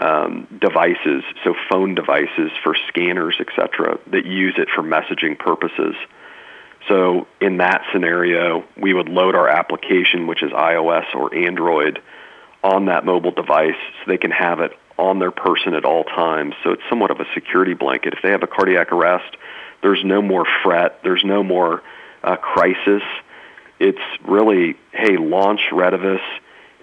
um, 0.00 0.48
devices, 0.60 1.22
so 1.44 1.54
phone 1.70 1.94
devices 1.94 2.50
for 2.62 2.74
scanners, 2.88 3.36
etc., 3.38 3.98
that 4.08 4.26
use 4.26 4.54
it 4.56 4.68
for 4.74 4.82
messaging 4.82 5.38
purposes. 5.38 5.94
So 6.88 7.26
in 7.40 7.58
that 7.58 7.82
scenario, 7.92 8.64
we 8.76 8.92
would 8.92 9.08
load 9.08 9.34
our 9.34 9.48
application, 9.48 10.26
which 10.26 10.42
is 10.42 10.50
iOS 10.50 11.14
or 11.14 11.34
Android, 11.34 12.02
on 12.62 12.86
that 12.86 13.04
mobile 13.04 13.30
device 13.30 13.76
so 13.76 14.10
they 14.10 14.18
can 14.18 14.30
have 14.30 14.60
it 14.60 14.72
on 14.98 15.18
their 15.18 15.30
person 15.30 15.74
at 15.74 15.84
all 15.84 16.04
times. 16.04 16.54
So 16.62 16.70
it's 16.70 16.82
somewhat 16.88 17.10
of 17.10 17.20
a 17.20 17.26
security 17.34 17.74
blanket. 17.74 18.14
If 18.14 18.22
they 18.22 18.30
have 18.30 18.42
a 18.42 18.46
cardiac 18.46 18.92
arrest, 18.92 19.36
there's 19.82 20.04
no 20.04 20.22
more 20.22 20.46
fret, 20.62 21.02
there's 21.02 21.24
no 21.24 21.42
more 21.42 21.82
uh, 22.22 22.36
crisis. 22.36 23.02
It's 23.78 23.98
really, 24.24 24.76
hey, 24.92 25.16
launch 25.16 25.60
Redivus, 25.72 26.22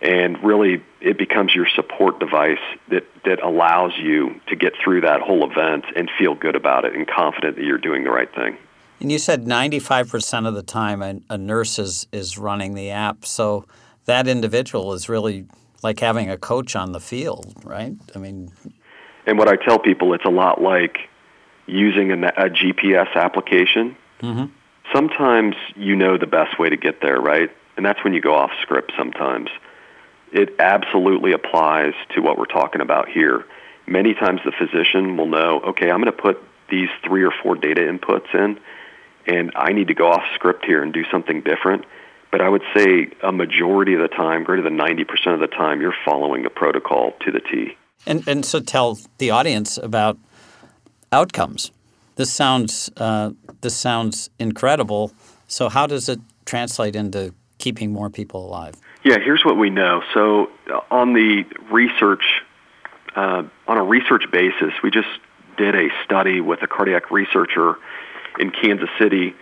and 0.01 0.43
really 0.43 0.83
it 0.99 1.17
becomes 1.17 1.55
your 1.55 1.67
support 1.67 2.19
device 2.19 2.59
that, 2.89 3.05
that 3.25 3.41
allows 3.41 3.93
you 3.97 4.39
to 4.47 4.55
get 4.55 4.73
through 4.83 5.01
that 5.01 5.21
whole 5.21 5.49
event 5.49 5.85
and 5.95 6.09
feel 6.17 6.35
good 6.35 6.55
about 6.55 6.85
it 6.85 6.95
and 6.95 7.07
confident 7.07 7.55
that 7.55 7.63
you're 7.63 7.77
doing 7.77 8.03
the 8.03 8.11
right 8.11 8.33
thing. 8.33 8.57
And 8.99 9.11
you 9.11 9.17
said 9.17 9.45
95% 9.45 10.47
of 10.47 10.53
the 10.53 10.61
time 10.61 11.01
a, 11.01 11.19
a 11.29 11.37
nurse 11.37 11.79
is, 11.79 12.07
is 12.11 12.37
running 12.37 12.75
the 12.75 12.91
app. 12.91 13.25
So 13.25 13.65
that 14.05 14.27
individual 14.27 14.93
is 14.93 15.09
really 15.09 15.47
like 15.83 15.99
having 15.99 16.29
a 16.29 16.37
coach 16.37 16.75
on 16.75 16.91
the 16.91 16.99
field, 16.99 17.53
right? 17.63 17.93
I 18.15 18.19
mean, 18.19 18.51
and 19.25 19.37
what 19.37 19.47
I 19.47 19.55
tell 19.55 19.79
people, 19.79 20.13
it's 20.13 20.25
a 20.25 20.29
lot 20.31 20.61
like 20.61 21.09
using 21.65 22.11
a, 22.11 22.27
a 22.27 22.49
GPS 22.49 23.15
application. 23.15 23.95
Mm-hmm. 24.21 24.45
Sometimes 24.93 25.55
you 25.75 25.95
know 25.95 26.17
the 26.17 26.27
best 26.27 26.59
way 26.59 26.69
to 26.69 26.77
get 26.77 27.01
there, 27.01 27.19
right? 27.19 27.49
And 27.77 27.85
that's 27.85 28.03
when 28.03 28.13
you 28.13 28.21
go 28.21 28.35
off 28.35 28.51
script 28.61 28.91
sometimes. 28.97 29.49
It 30.31 30.55
absolutely 30.59 31.33
applies 31.33 31.93
to 32.15 32.21
what 32.21 32.37
we're 32.37 32.45
talking 32.45 32.81
about 32.81 33.09
here. 33.09 33.45
Many 33.87 34.13
times 34.13 34.41
the 34.45 34.51
physician 34.51 35.17
will 35.17 35.27
know, 35.27 35.61
okay, 35.67 35.89
I'm 35.89 36.01
going 36.01 36.05
to 36.05 36.21
put 36.21 36.41
these 36.69 36.89
three 37.03 37.23
or 37.23 37.31
four 37.43 37.55
data 37.55 37.81
inputs 37.81 38.33
in, 38.33 38.59
and 39.27 39.51
I 39.55 39.73
need 39.73 39.89
to 39.89 39.93
go 39.93 40.09
off 40.09 40.23
script 40.35 40.65
here 40.65 40.81
and 40.81 40.93
do 40.93 41.03
something 41.11 41.41
different. 41.41 41.85
But 42.31 42.41
I 42.41 42.49
would 42.49 42.63
say 42.75 43.09
a 43.21 43.31
majority 43.31 43.93
of 43.93 44.01
the 44.01 44.07
time, 44.07 44.43
greater 44.43 44.63
than 44.63 44.77
90% 44.77 45.33
of 45.33 45.39
the 45.39 45.47
time, 45.47 45.81
you're 45.81 45.95
following 46.05 46.43
the 46.43 46.49
protocol 46.49 47.13
to 47.21 47.31
the 47.31 47.39
T. 47.39 47.75
And, 48.05 48.27
and 48.27 48.45
so 48.45 48.59
tell 48.59 48.97
the 49.17 49.31
audience 49.31 49.77
about 49.77 50.17
outcomes. 51.11 51.71
This 52.15 52.31
sounds, 52.31 52.89
uh, 52.97 53.31
this 53.61 53.75
sounds 53.75 54.29
incredible. 54.39 55.11
So, 55.47 55.69
how 55.69 55.87
does 55.87 56.07
it 56.07 56.19
translate 56.45 56.95
into 56.95 57.33
keeping 57.57 57.91
more 57.91 58.09
people 58.09 58.45
alive? 58.45 58.75
Yeah, 59.03 59.17
here's 59.19 59.43
what 59.43 59.57
we 59.57 59.69
know. 59.69 60.01
So, 60.13 60.49
uh, 60.71 60.81
on 60.89 61.13
the 61.13 61.43
research, 61.71 62.23
uh, 63.15 63.43
on 63.67 63.77
a 63.77 63.83
research 63.83 64.23
basis, 64.31 64.73
we 64.83 64.91
just 64.91 65.09
did 65.57 65.75
a 65.75 65.89
study 66.03 66.41
with 66.41 66.61
a 66.63 66.67
cardiac 66.67 67.11
researcher 67.11 67.75
in 68.39 68.51
Kansas 68.51 68.89
City 68.97 69.35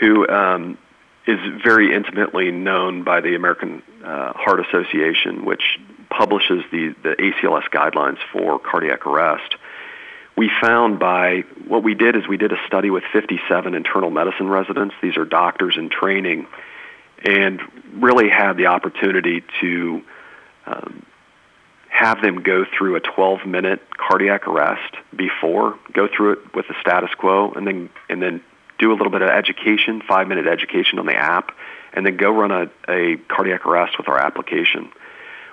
who 0.00 0.28
um, 0.28 0.78
is 1.26 1.38
very 1.62 1.94
intimately 1.94 2.50
known 2.50 3.02
by 3.02 3.20
the 3.20 3.34
American 3.34 3.82
uh, 4.04 4.32
Heart 4.34 4.60
Association, 4.66 5.44
which 5.44 5.78
publishes 6.08 6.62
the, 6.70 6.94
the 7.02 7.16
ACLS 7.16 7.68
guidelines 7.70 8.18
for 8.32 8.58
cardiac 8.58 9.06
arrest. 9.06 9.56
We 10.36 10.50
found 10.60 10.98
by 10.98 11.40
what 11.66 11.82
we 11.82 11.94
did 11.94 12.14
is 12.14 12.28
we 12.28 12.36
did 12.36 12.52
a 12.52 12.58
study 12.66 12.90
with 12.90 13.02
57 13.12 13.74
internal 13.74 14.10
medicine 14.10 14.48
residents. 14.48 14.94
These 15.02 15.16
are 15.16 15.24
doctors 15.24 15.76
in 15.76 15.88
training, 15.88 16.46
and 17.24 17.60
really 17.94 18.28
had 18.28 18.54
the 18.56 18.66
opportunity 18.66 19.42
to 19.60 20.02
um, 20.66 21.06
have 21.88 22.20
them 22.20 22.42
go 22.42 22.66
through 22.76 22.96
a 22.96 23.00
12 23.00 23.46
minute 23.46 23.80
cardiac 23.96 24.46
arrest 24.46 24.94
before, 25.16 25.78
go 25.92 26.06
through 26.06 26.32
it 26.32 26.54
with 26.54 26.68
the 26.68 26.74
status 26.80 27.10
quo, 27.16 27.52
and 27.52 27.66
then 27.66 27.90
and 28.10 28.22
then 28.22 28.42
do 28.78 28.92
a 28.92 28.94
little 28.94 29.10
bit 29.10 29.22
of 29.22 29.28
education, 29.28 30.02
five 30.06 30.28
minute 30.28 30.46
education 30.46 30.98
on 30.98 31.06
the 31.06 31.16
app, 31.16 31.56
and 31.92 32.04
then 32.04 32.16
go 32.16 32.30
run 32.30 32.50
a, 32.50 32.70
a 32.88 33.16
cardiac 33.28 33.66
arrest 33.66 33.98
with 33.98 34.08
our 34.08 34.18
application. 34.18 34.90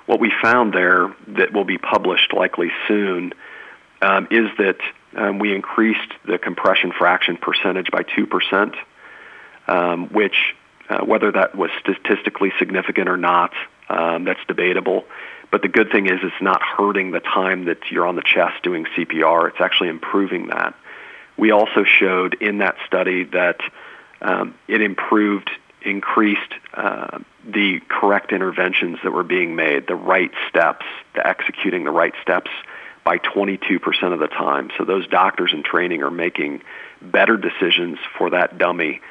What 0.05 0.19
we 0.19 0.31
found 0.41 0.73
there 0.73 1.15
that 1.29 1.53
will 1.53 1.63
be 1.63 1.77
published 1.77 2.33
likely 2.33 2.71
soon 2.87 3.33
um, 4.01 4.27
is 4.29 4.49
that 4.57 4.77
um, 5.15 5.39
we 5.39 5.55
increased 5.55 6.11
the 6.25 6.37
compression 6.37 6.91
fraction 6.91 7.37
percentage 7.37 7.89
by 7.91 8.03
2%, 8.03 8.75
um, 9.67 10.09
which, 10.09 10.55
uh, 10.89 11.05
whether 11.05 11.31
that 11.31 11.55
was 11.55 11.69
statistically 11.79 12.51
significant 12.59 13.07
or 13.07 13.17
not, 13.17 13.53
um, 13.89 14.25
that's 14.25 14.43
debatable. 14.47 15.05
But 15.51 15.61
the 15.61 15.67
good 15.67 15.91
thing 15.91 16.07
is 16.07 16.19
it's 16.23 16.41
not 16.41 16.61
hurting 16.61 17.11
the 17.11 17.19
time 17.19 17.65
that 17.65 17.91
you're 17.91 18.07
on 18.07 18.15
the 18.15 18.23
chest 18.23 18.63
doing 18.63 18.85
CPR. 18.97 19.49
It's 19.49 19.61
actually 19.61 19.89
improving 19.89 20.47
that. 20.47 20.73
We 21.37 21.51
also 21.51 21.83
showed 21.83 22.35
in 22.35 22.59
that 22.59 22.75
study 22.85 23.23
that 23.25 23.59
um, 24.21 24.55
it 24.67 24.81
improved, 24.81 25.49
increased 25.81 26.53
uh, 26.73 27.19
the 27.45 27.81
correct 27.89 28.31
interventions 28.31 28.99
that 29.03 29.11
were 29.11 29.23
being 29.23 29.55
made, 29.55 29.87
the 29.87 29.95
right 29.95 30.31
steps, 30.47 30.85
the 31.15 31.25
executing 31.25 31.83
the 31.83 31.91
right 31.91 32.13
steps 32.21 32.51
by 33.03 33.17
22% 33.17 34.13
of 34.13 34.19
the 34.19 34.27
time. 34.27 34.69
So 34.77 34.85
those 34.85 35.07
doctors 35.07 35.51
in 35.53 35.63
training 35.63 36.03
are 36.03 36.11
making 36.11 36.61
better 37.01 37.35
decisions 37.35 37.99
for 38.17 38.29
that 38.29 38.57
dummy 38.57 39.01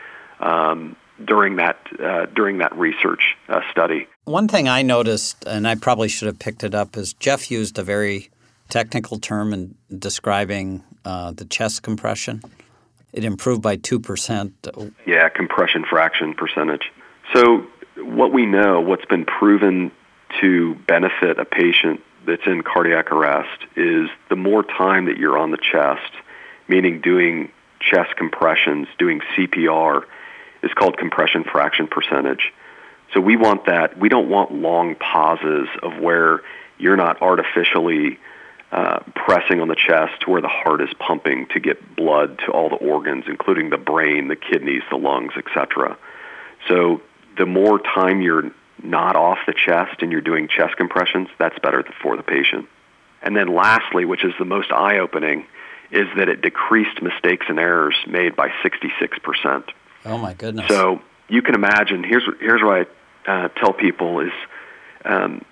um, 0.40 0.96
during 1.22 1.56
that 1.56 1.78
uh, 2.02 2.26
during 2.26 2.58
that 2.58 2.74
research 2.76 3.36
uh, 3.48 3.60
study. 3.70 4.08
One 4.24 4.48
thing 4.48 4.68
I 4.68 4.82
noticed, 4.82 5.44
and 5.46 5.68
I 5.68 5.74
probably 5.74 6.08
should 6.08 6.26
have 6.26 6.38
picked 6.38 6.64
it 6.64 6.74
up, 6.74 6.96
is 6.96 7.12
Jeff 7.12 7.50
used 7.50 7.78
a 7.78 7.82
very 7.82 8.30
technical 8.68 9.18
term 9.18 9.52
in 9.52 9.74
describing 9.96 10.82
uh, 11.04 11.32
the 11.32 11.44
chest 11.44 11.82
compression. 11.82 12.42
It 13.12 13.24
improved 13.24 13.62
by 13.62 13.76
two 13.76 14.00
percent. 14.00 14.54
Yeah, 15.06 15.28
compression 15.28 15.84
fraction 15.84 16.34
percentage. 16.34 16.90
So 17.34 17.66
what 17.96 18.32
we 18.32 18.46
know, 18.46 18.80
what's 18.80 19.04
been 19.04 19.24
proven 19.24 19.92
to 20.40 20.74
benefit 20.86 21.38
a 21.38 21.44
patient 21.44 22.00
that's 22.26 22.46
in 22.46 22.62
cardiac 22.62 23.12
arrest 23.12 23.64
is 23.76 24.08
the 24.28 24.36
more 24.36 24.62
time 24.62 25.06
that 25.06 25.18
you're 25.18 25.36
on 25.36 25.50
the 25.50 25.58
chest, 25.58 26.12
meaning 26.68 27.00
doing 27.00 27.50
chest 27.80 28.16
compressions, 28.16 28.86
doing 28.98 29.20
CPR, 29.34 30.04
is 30.62 30.72
called 30.72 30.96
compression 30.96 31.44
fraction 31.44 31.86
percentage. 31.86 32.52
So 33.12 33.20
we 33.20 33.36
want 33.36 33.66
that. 33.66 33.98
We 33.98 34.08
don't 34.08 34.30
want 34.30 34.52
long 34.52 34.94
pauses 34.94 35.68
of 35.82 35.98
where 35.98 36.40
you're 36.78 36.96
not 36.96 37.20
artificially 37.20 38.18
uh, 38.72 39.00
pressing 39.14 39.60
on 39.60 39.68
the 39.68 39.76
chest 39.76 40.22
to 40.22 40.30
where 40.30 40.40
the 40.40 40.48
heart 40.48 40.80
is 40.80 40.88
pumping 40.98 41.46
to 41.48 41.60
get 41.60 41.94
blood 41.94 42.38
to 42.38 42.46
all 42.52 42.70
the 42.70 42.76
organs, 42.76 43.24
including 43.28 43.68
the 43.68 43.76
brain, 43.76 44.28
the 44.28 44.36
kidneys, 44.36 44.82
the 44.90 44.96
lungs, 44.96 45.32
etc. 45.36 45.98
So 46.68 47.02
the 47.36 47.44
more 47.44 47.78
time 47.78 48.22
you're 48.22 48.50
not 48.82 49.14
off 49.14 49.38
the 49.46 49.52
chest 49.52 50.00
and 50.00 50.10
you're 50.10 50.22
doing 50.22 50.48
chest 50.48 50.76
compressions, 50.76 51.28
that's 51.38 51.58
better 51.58 51.84
for 52.02 52.16
the 52.16 52.22
patient. 52.22 52.66
And 53.20 53.36
then 53.36 53.54
lastly, 53.54 54.06
which 54.06 54.24
is 54.24 54.32
the 54.38 54.46
most 54.46 54.72
eye-opening, 54.72 55.46
is 55.90 56.08
that 56.16 56.30
it 56.30 56.40
decreased 56.40 57.02
mistakes 57.02 57.46
and 57.50 57.58
errors 57.58 57.94
made 58.08 58.34
by 58.34 58.48
66%. 58.64 59.64
Oh 60.06 60.16
my 60.16 60.32
goodness. 60.32 60.66
So 60.68 61.02
you 61.28 61.42
can 61.42 61.54
imagine, 61.54 62.04
here's, 62.04 62.24
here's 62.40 62.62
what 62.62 62.88
I 63.26 63.44
uh, 63.44 63.48
tell 63.48 63.74
people 63.74 64.20
is 64.20 64.32
um, 65.04 65.44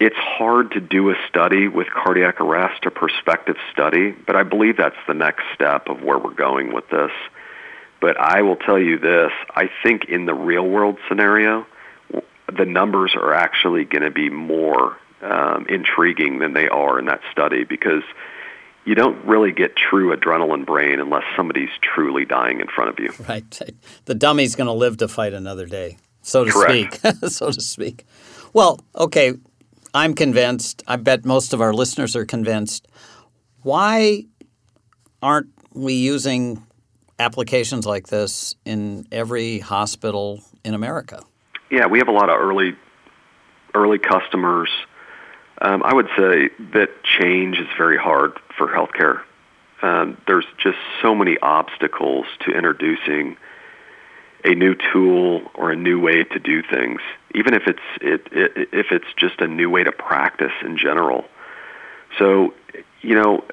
it's 0.00 0.16
hard 0.16 0.72
to 0.72 0.80
do 0.80 1.10
a 1.10 1.14
study 1.28 1.68
with 1.68 1.88
cardiac 1.88 2.40
arrest, 2.40 2.84
a 2.86 2.90
prospective 2.90 3.56
study, 3.72 4.10
but 4.10 4.34
I 4.34 4.42
believe 4.42 4.76
that's 4.76 4.96
the 5.06 5.14
next 5.14 5.44
step 5.54 5.88
of 5.88 6.02
where 6.02 6.18
we're 6.18 6.34
going 6.34 6.72
with 6.72 6.88
this. 6.88 7.12
But 8.00 8.18
I 8.18 8.42
will 8.42 8.56
tell 8.56 8.80
you 8.80 8.98
this, 8.98 9.30
I 9.54 9.70
think 9.82 10.06
in 10.06 10.26
the 10.26 10.34
real 10.34 10.66
world 10.66 10.98
scenario, 11.08 11.66
the 12.56 12.64
numbers 12.64 13.12
are 13.14 13.32
actually 13.32 13.84
going 13.84 14.02
to 14.02 14.10
be 14.10 14.28
more 14.28 14.96
um, 15.22 15.66
intriguing 15.68 16.40
than 16.40 16.52
they 16.52 16.68
are 16.68 16.98
in 16.98 17.04
that 17.06 17.20
study 17.30 17.62
because 17.64 18.02
you 18.84 18.94
don't 18.96 19.24
really 19.24 19.52
get 19.52 19.76
true 19.76 20.14
adrenaline 20.14 20.66
brain 20.66 20.98
unless 20.98 21.22
somebody's 21.36 21.70
truly 21.80 22.24
dying 22.24 22.60
in 22.60 22.66
front 22.66 22.90
of 22.90 22.98
you. 22.98 23.12
Right. 23.28 23.60
The 24.06 24.14
dummy's 24.14 24.56
going 24.56 24.66
to 24.66 24.72
live 24.72 24.96
to 24.98 25.06
fight 25.06 25.32
another 25.32 25.66
day, 25.66 25.98
so 26.22 26.44
to 26.44 26.50
Correct. 26.50 26.96
speak. 26.96 27.16
so 27.30 27.52
to 27.52 27.60
speak. 27.60 28.04
Well, 28.52 28.80
okay, 28.96 29.34
I'm 29.94 30.14
convinced. 30.14 30.82
I 30.86 30.96
bet 30.96 31.24
most 31.24 31.52
of 31.52 31.60
our 31.60 31.72
listeners 31.72 32.16
are 32.16 32.24
convinced. 32.24 32.88
Why 33.62 34.24
aren't 35.22 35.50
we 35.74 35.94
using 35.94 36.66
applications 37.18 37.86
like 37.86 38.08
this 38.08 38.54
in 38.64 39.06
every 39.12 39.58
hospital 39.58 40.42
in 40.64 40.74
America? 40.74 41.22
Yeah, 41.70 41.86
we 41.86 41.98
have 41.98 42.08
a 42.08 42.12
lot 42.12 42.28
of 42.30 42.40
early 42.40 42.74
early 43.74 43.98
customers. 43.98 44.68
Um, 45.60 45.82
I 45.82 45.94
would 45.94 46.08
say 46.16 46.50
that 46.72 46.90
change 47.04 47.58
is 47.58 47.68
very 47.78 47.96
hard 47.96 48.32
for 48.58 48.66
healthcare. 48.68 49.22
Um, 49.80 50.18
there's 50.26 50.46
just 50.62 50.78
so 51.00 51.14
many 51.14 51.38
obstacles 51.40 52.26
to 52.40 52.52
introducing 52.52 53.36
a 54.44 54.54
new 54.54 54.74
tool 54.92 55.42
or 55.54 55.70
a 55.70 55.76
new 55.76 56.00
way 56.00 56.24
to 56.24 56.38
do 56.38 56.62
things, 56.62 57.00
even 57.34 57.54
if 57.54 57.62
it's 57.66 57.78
it, 58.00 58.26
it, 58.32 58.68
if 58.72 58.86
it's 58.90 59.06
just 59.16 59.40
a 59.40 59.46
new 59.46 59.70
way 59.70 59.84
to 59.84 59.92
practice 59.92 60.52
in 60.64 60.76
general. 60.76 61.24
So, 62.18 62.54
you 63.00 63.14
know, 63.14 63.44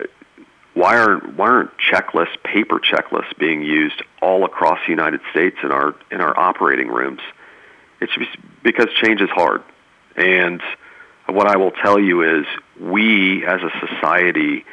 why 0.74 0.98
aren't 0.98 1.36
why 1.36 1.50
aren't 1.50 1.72
checklists, 1.78 2.42
paper 2.44 2.80
checklists, 2.80 3.38
being 3.38 3.62
used 3.62 4.02
all 4.22 4.46
across 4.46 4.80
the 4.86 4.92
United 4.92 5.22
States 5.32 5.58
in 5.64 5.72
our 5.72 5.96
in 6.12 6.22
our 6.22 6.38
operating 6.38 6.88
rooms? 6.88 7.22
It's 8.02 8.14
because 8.64 8.88
change 9.02 9.22
is 9.22 9.30
hard. 9.30 9.62
And 10.16 10.62
what 11.28 11.48
I 11.48 11.58
will 11.58 11.72
tell 11.72 12.00
you 12.00 12.40
is 12.40 12.46
we 12.80 13.46
as 13.46 13.62
a 13.62 13.88
society 13.88 14.66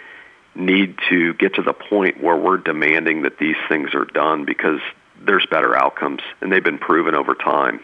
need 0.55 0.97
to 1.11 1.35
get 1.35 1.55
to 1.55 1.63
the 1.63 1.75
point 1.75 2.23
where 2.23 2.37
we're 2.37 2.57
demanding 2.57 3.23
that 3.23 3.39
these 3.39 3.57
things 3.69 3.95
are 3.95 4.07
done 4.07 4.45
because 4.45 4.81
there's 5.25 5.47
better 5.47 5.77
outcomes 5.77 6.21
and 6.41 6.53
they've 6.53 6.65
been 6.65 6.79
proven 6.79 7.15
over 7.15 7.35
time. 7.35 7.81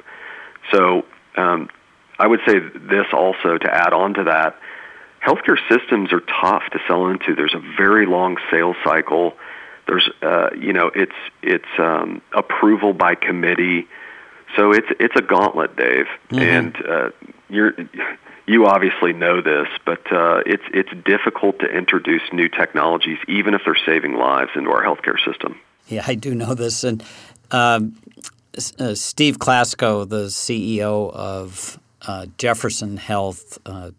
So 0.71 1.05
um, 1.37 1.69
I 2.19 2.27
would 2.27 2.41
say 2.47 2.59
this 2.59 3.07
also 3.13 3.59
to 3.59 3.75
add 3.75 3.93
on 3.93 4.15
to 4.15 4.25
that, 4.25 4.57
healthcare 5.25 5.59
systems 5.69 6.13
are 6.13 6.21
tough 6.21 6.63
to 6.73 6.79
sell 6.87 7.09
into. 7.09 7.35
There's 7.35 7.55
a 7.55 7.63
very 7.77 8.07
long 8.07 8.37
sales 8.51 8.77
cycle. 8.85 9.35
There's, 9.87 10.09
uh, 10.23 10.51
you 10.59 10.73
know, 10.73 10.91
it's 10.95 11.15
it's 11.43 11.65
um, 11.79 12.23
approval 12.33 12.93
by 12.93 13.15
committee. 13.15 13.89
So 14.57 14.73
it's 14.73 14.89
it's 15.01 15.17
a 15.17 15.23
gauntlet, 15.23 15.77
Dave, 15.77 16.07
mm-hmm. 16.29 16.39
and 16.39 16.87
uh, 16.87 17.11
you're 17.49 17.73
you 18.47 18.67
obviously 18.67 19.13
know 19.13 19.41
this, 19.41 19.69
but 19.85 20.13
uh, 20.13 20.43
it's 20.45 20.65
it's 20.73 20.91
difficult 21.05 21.61
to 21.61 21.67
introduce 21.67 22.23
new 22.33 22.49
technologies, 22.49 23.19
even 23.29 23.55
if 23.55 23.63
they're 23.65 23.77
saving 23.87 24.15
lives, 24.15 24.51
into 24.55 24.71
our 24.71 24.83
healthcare 24.83 25.19
system. 25.25 25.59
Yeah, 25.89 26.05
I 26.07 26.15
do 26.15 26.35
know 26.35 26.55
this, 26.55 26.85
and 26.85 27.03
um, 27.51 27.97
uh, 28.79 28.95
Steve 28.95 29.39
Klasko, 29.39 30.09
the 30.09 30.27
CEO 30.27 31.13
of 31.13 31.79
uh, 32.03 32.27
Jefferson 32.39 32.97
Health, 32.97 33.59
uh, 33.67 33.91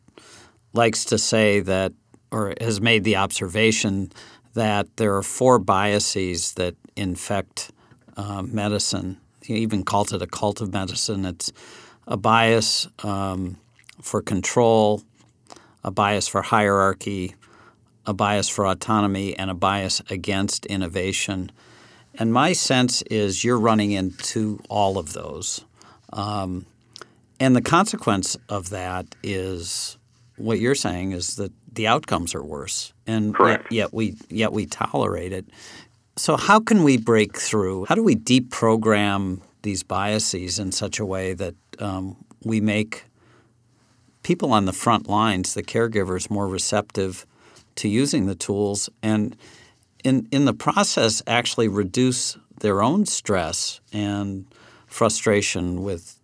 likes 0.74 1.06
to 1.06 1.18
say 1.18 1.60
that, 1.60 1.94
or 2.32 2.54
has 2.60 2.82
made 2.82 3.04
the 3.04 3.18
observation 3.18 4.12
that 4.54 4.98
there 4.98 5.16
are 5.16 5.24
four 5.24 5.60
biases 5.60 6.54
that 6.54 6.76
infect 6.96 7.72
uh, 8.18 8.42
medicine 8.42 9.18
he 9.46 9.56
even 9.56 9.84
calls 9.84 10.14
it 10.14 10.22
a 10.22 10.28
cult 10.28 10.62
of 10.62 10.74
medicine. 10.74 11.26
It's 11.26 11.52
a 12.08 12.18
bias 12.18 12.88
um, 13.04 13.58
for 14.02 14.22
control, 14.22 15.04
a 15.84 15.92
bias 15.92 16.28
for 16.28 16.42
hierarchy, 16.42 17.36
a 18.06 18.14
bias 18.14 18.50
for 18.50 18.66
autonomy, 18.66 19.38
and 19.38 19.50
a 19.50 19.54
bias 19.54 20.02
against 20.10 20.66
innovation. 20.68 21.52
And 22.16 22.32
my 22.32 22.54
sense 22.54 23.02
is 23.04 23.44
you're 23.44 23.60
running 23.60 23.92
into 23.92 24.60
all 24.70 24.98
of 24.98 25.14
those. 25.14 25.66
Um, 26.12 26.66
and 27.40 27.56
the 27.56 27.62
consequence 27.62 28.38
of 28.50 28.70
that 28.70 29.16
is 29.24 29.98
what 30.38 30.60
you're 30.60 30.76
saying 30.76 31.12
is 31.12 31.36
that 31.38 31.52
the 31.74 31.88
outcomes 31.88 32.36
are 32.36 32.44
worse, 32.44 32.94
and 33.08 33.36
yet, 33.40 33.72
yet, 33.72 33.94
we 33.94 34.16
yet 34.30 34.54
we 34.54 34.68
tolerate 34.68 35.34
it. 35.34 35.46
So, 36.16 36.38
how 36.38 36.60
can 36.60 36.84
we 36.84 36.98
break 36.98 37.36
through? 37.38 37.86
How 37.86 37.96
do 37.96 38.04
we 38.04 38.16
deprogram 38.16 39.42
these 39.64 39.82
biases 39.82 40.60
in 40.60 40.72
such 40.72 41.00
a 41.00 41.06
way 41.06 41.34
that 41.34 41.56
um, 41.80 42.24
we 42.44 42.62
make 42.62 43.06
people 44.22 44.54
on 44.54 44.66
the 44.66 44.74
front 44.74 45.10
lines, 45.10 45.54
the 45.54 45.64
caregivers, 45.64 46.30
more 46.30 46.48
receptive 46.48 47.26
to 47.76 47.90
using 47.90 48.28
the 48.28 48.36
tools 48.36 48.90
and 49.02 49.36
in, 50.04 50.28
in 50.32 50.46
the 50.46 50.54
process 50.54 51.22
actually 51.28 51.68
reduce 51.68 52.38
their 52.60 52.82
own 52.82 53.06
stress 53.06 53.82
and 53.92 54.46
frustration 54.88 55.84
with 55.84 56.20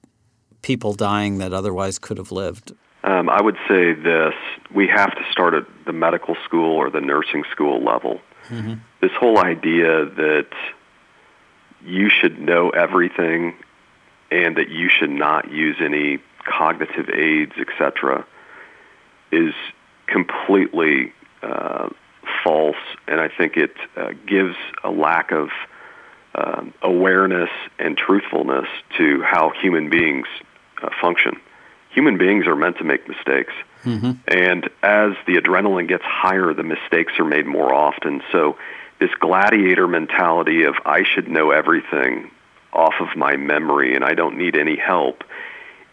people 0.62 0.94
dying 0.94 1.38
that 1.39 1.54
otherwise 1.54 2.00
could 2.00 2.18
have 2.18 2.32
lived? 2.32 2.74
Um, 3.04 3.30
I 3.30 3.42
would 3.42 3.58
say 3.68 3.94
this: 3.94 4.34
we 4.74 4.88
have 4.88 5.12
to 5.15 5.24
start 5.32 5.54
at 5.54 5.63
the 5.86 5.94
medical 5.94 6.36
school 6.44 6.76
or 6.76 6.89
the 6.89 7.02
nursing 7.02 7.44
school 7.52 7.82
level. 7.84 8.20
Mm-hmm. 8.50 8.76
This 9.02 9.12
whole 9.18 9.39
idea 9.39 10.06
that 10.06 10.48
you 11.84 12.10
should 12.10 12.39
know 12.39 12.70
everything 12.72 13.56
and 14.32 14.58
that 14.58 14.70
you 14.70 14.89
should 14.89 15.10
not 15.10 15.52
use 15.52 15.78
any 15.80 16.20
cognitive 16.46 17.10
aids, 17.10 17.54
etc., 17.58 18.26
is 19.32 19.54
completely 20.08 21.13
uh, 21.42 21.89
false, 22.43 22.78
and 23.08 23.19
I 23.19 23.30
think 23.30 23.58
it 23.58 23.75
uh, 23.95 24.12
gives 24.25 24.56
a 24.84 24.89
lack 24.89 25.32
of 25.32 25.49
um, 26.36 26.73
awareness 26.82 27.49
and 27.78 27.97
truthfulness 27.97 28.67
to 28.97 29.21
how 29.23 29.52
human 29.62 29.89
beings 29.89 30.28
uh, 30.82 30.89
function. 31.02 31.39
Human 31.91 32.17
beings 32.17 32.45
are 32.45 32.56
meant 32.56 32.78
to 32.78 32.84
make 32.84 33.08
mistakes. 33.08 33.54
Mm-hmm. 33.84 34.12
And 34.28 34.65
as 34.84 35.13
the 35.25 35.36
adrenaline 35.36 35.88
gets 35.88 36.04
higher, 36.04 36.54
the 36.54 36.63
mistakes 36.63 37.13
are 37.19 37.25
made 37.25 37.45
more 37.45 37.73
often. 37.73 38.21
So, 38.32 38.58
this 38.99 39.10
gladiator 39.19 39.88
mentality 39.88 40.63
of 40.63 40.75
I 40.86 41.04
should 41.04 41.30
know 41.30 41.52
everything 41.52 42.32
off 42.73 42.95
of 42.99 43.15
my 43.15 43.38
memory 43.38 43.95
and 43.95 44.04
I 44.04 44.13
don't 44.13 44.38
need 44.38 44.58
any 44.58 44.75
help 44.75 45.23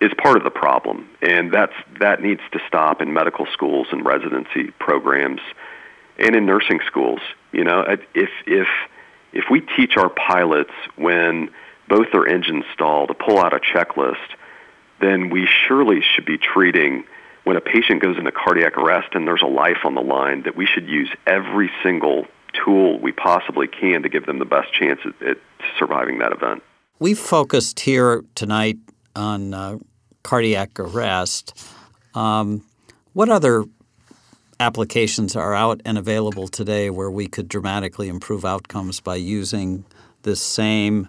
is 0.00 0.10
part 0.18 0.36
of 0.36 0.44
the 0.44 0.50
problem. 0.50 1.08
And 1.22 1.52
that's, 1.52 1.72
that 2.00 2.20
needs 2.20 2.42
to 2.52 2.60
stop 2.66 3.00
in 3.00 3.12
medical 3.14 3.46
schools 3.46 3.86
and 3.92 4.04
residency 4.04 4.72
programs 4.78 5.40
and 6.18 6.34
in 6.34 6.46
nursing 6.46 6.80
schools. 6.86 7.20
You 7.52 7.64
know, 7.64 7.80
if, 7.80 8.30
if, 8.46 8.68
if 9.32 9.44
we 9.50 9.60
teach 9.60 9.96
our 9.96 10.08
pilots 10.08 10.72
when 10.96 11.50
both 11.88 12.06
their 12.12 12.26
engines 12.26 12.64
stall 12.72 13.06
to 13.06 13.14
pull 13.14 13.38
out 13.38 13.54
a 13.54 13.60
checklist, 13.60 14.16
then 15.00 15.30
we 15.30 15.46
surely 15.66 16.00
should 16.00 16.24
be 16.24 16.38
treating 16.38 17.04
when 17.44 17.56
a 17.56 17.60
patient 17.60 18.02
goes 18.02 18.18
into 18.18 18.32
cardiac 18.32 18.76
arrest 18.76 19.08
and 19.12 19.26
there's 19.26 19.42
a 19.42 19.46
life 19.46 19.84
on 19.84 19.94
the 19.94 20.00
line 20.00 20.42
that 20.42 20.56
we 20.56 20.66
should 20.66 20.88
use 20.88 21.08
every 21.26 21.70
single 21.82 22.26
tool 22.52 22.98
we 22.98 23.12
possibly 23.12 23.68
can 23.68 24.02
to 24.02 24.08
give 24.08 24.26
them 24.26 24.38
the 24.38 24.44
best 24.44 24.72
chance 24.72 25.00
at, 25.04 25.28
at 25.28 25.36
surviving 25.78 26.18
that 26.18 26.32
event. 26.32 26.62
We've 26.98 27.18
focused 27.18 27.80
here 27.80 28.24
tonight 28.34 28.78
on 29.14 29.54
uh, 29.54 29.78
cardiac 30.22 30.80
arrest. 30.80 31.66
Um, 32.14 32.64
what 33.12 33.28
other 33.28 33.64
applications 34.60 35.36
are 35.36 35.54
out 35.54 35.80
and 35.84 35.98
available 35.98 36.48
today 36.48 36.90
where 36.90 37.10
we 37.10 37.26
could 37.26 37.48
dramatically 37.48 38.08
improve 38.08 38.44
outcomes 38.44 39.00
by 39.00 39.16
using 39.16 39.84
this 40.22 40.40
same 40.40 41.08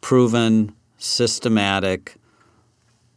proven, 0.00 0.74
systematic, 0.98 2.16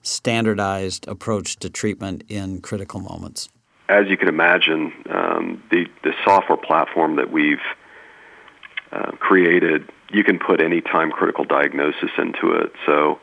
standardized 0.01 1.08
approach 1.08 1.58
to 1.58 1.69
treatment 1.69 2.23
in 2.27 2.62
critical 2.62 2.99
moments? 2.99 3.49
As 3.89 4.08
you 4.08 4.17
can 4.17 4.27
imagine, 4.27 4.93
um, 5.10 5.63
the, 5.71 5.86
the 6.03 6.13
software 6.23 6.58
platform 6.58 7.17
that 7.17 7.32
we've 7.32 7.62
uh, 8.91 9.12
created, 9.12 9.89
you 10.12 10.23
can 10.23 10.39
put 10.39 10.62
any 10.62 10.82
time 10.82 11.12
critical 11.12 11.43
diagnosis 11.43 12.12
into 12.17 12.51
it. 12.53 12.71
So 12.86 13.19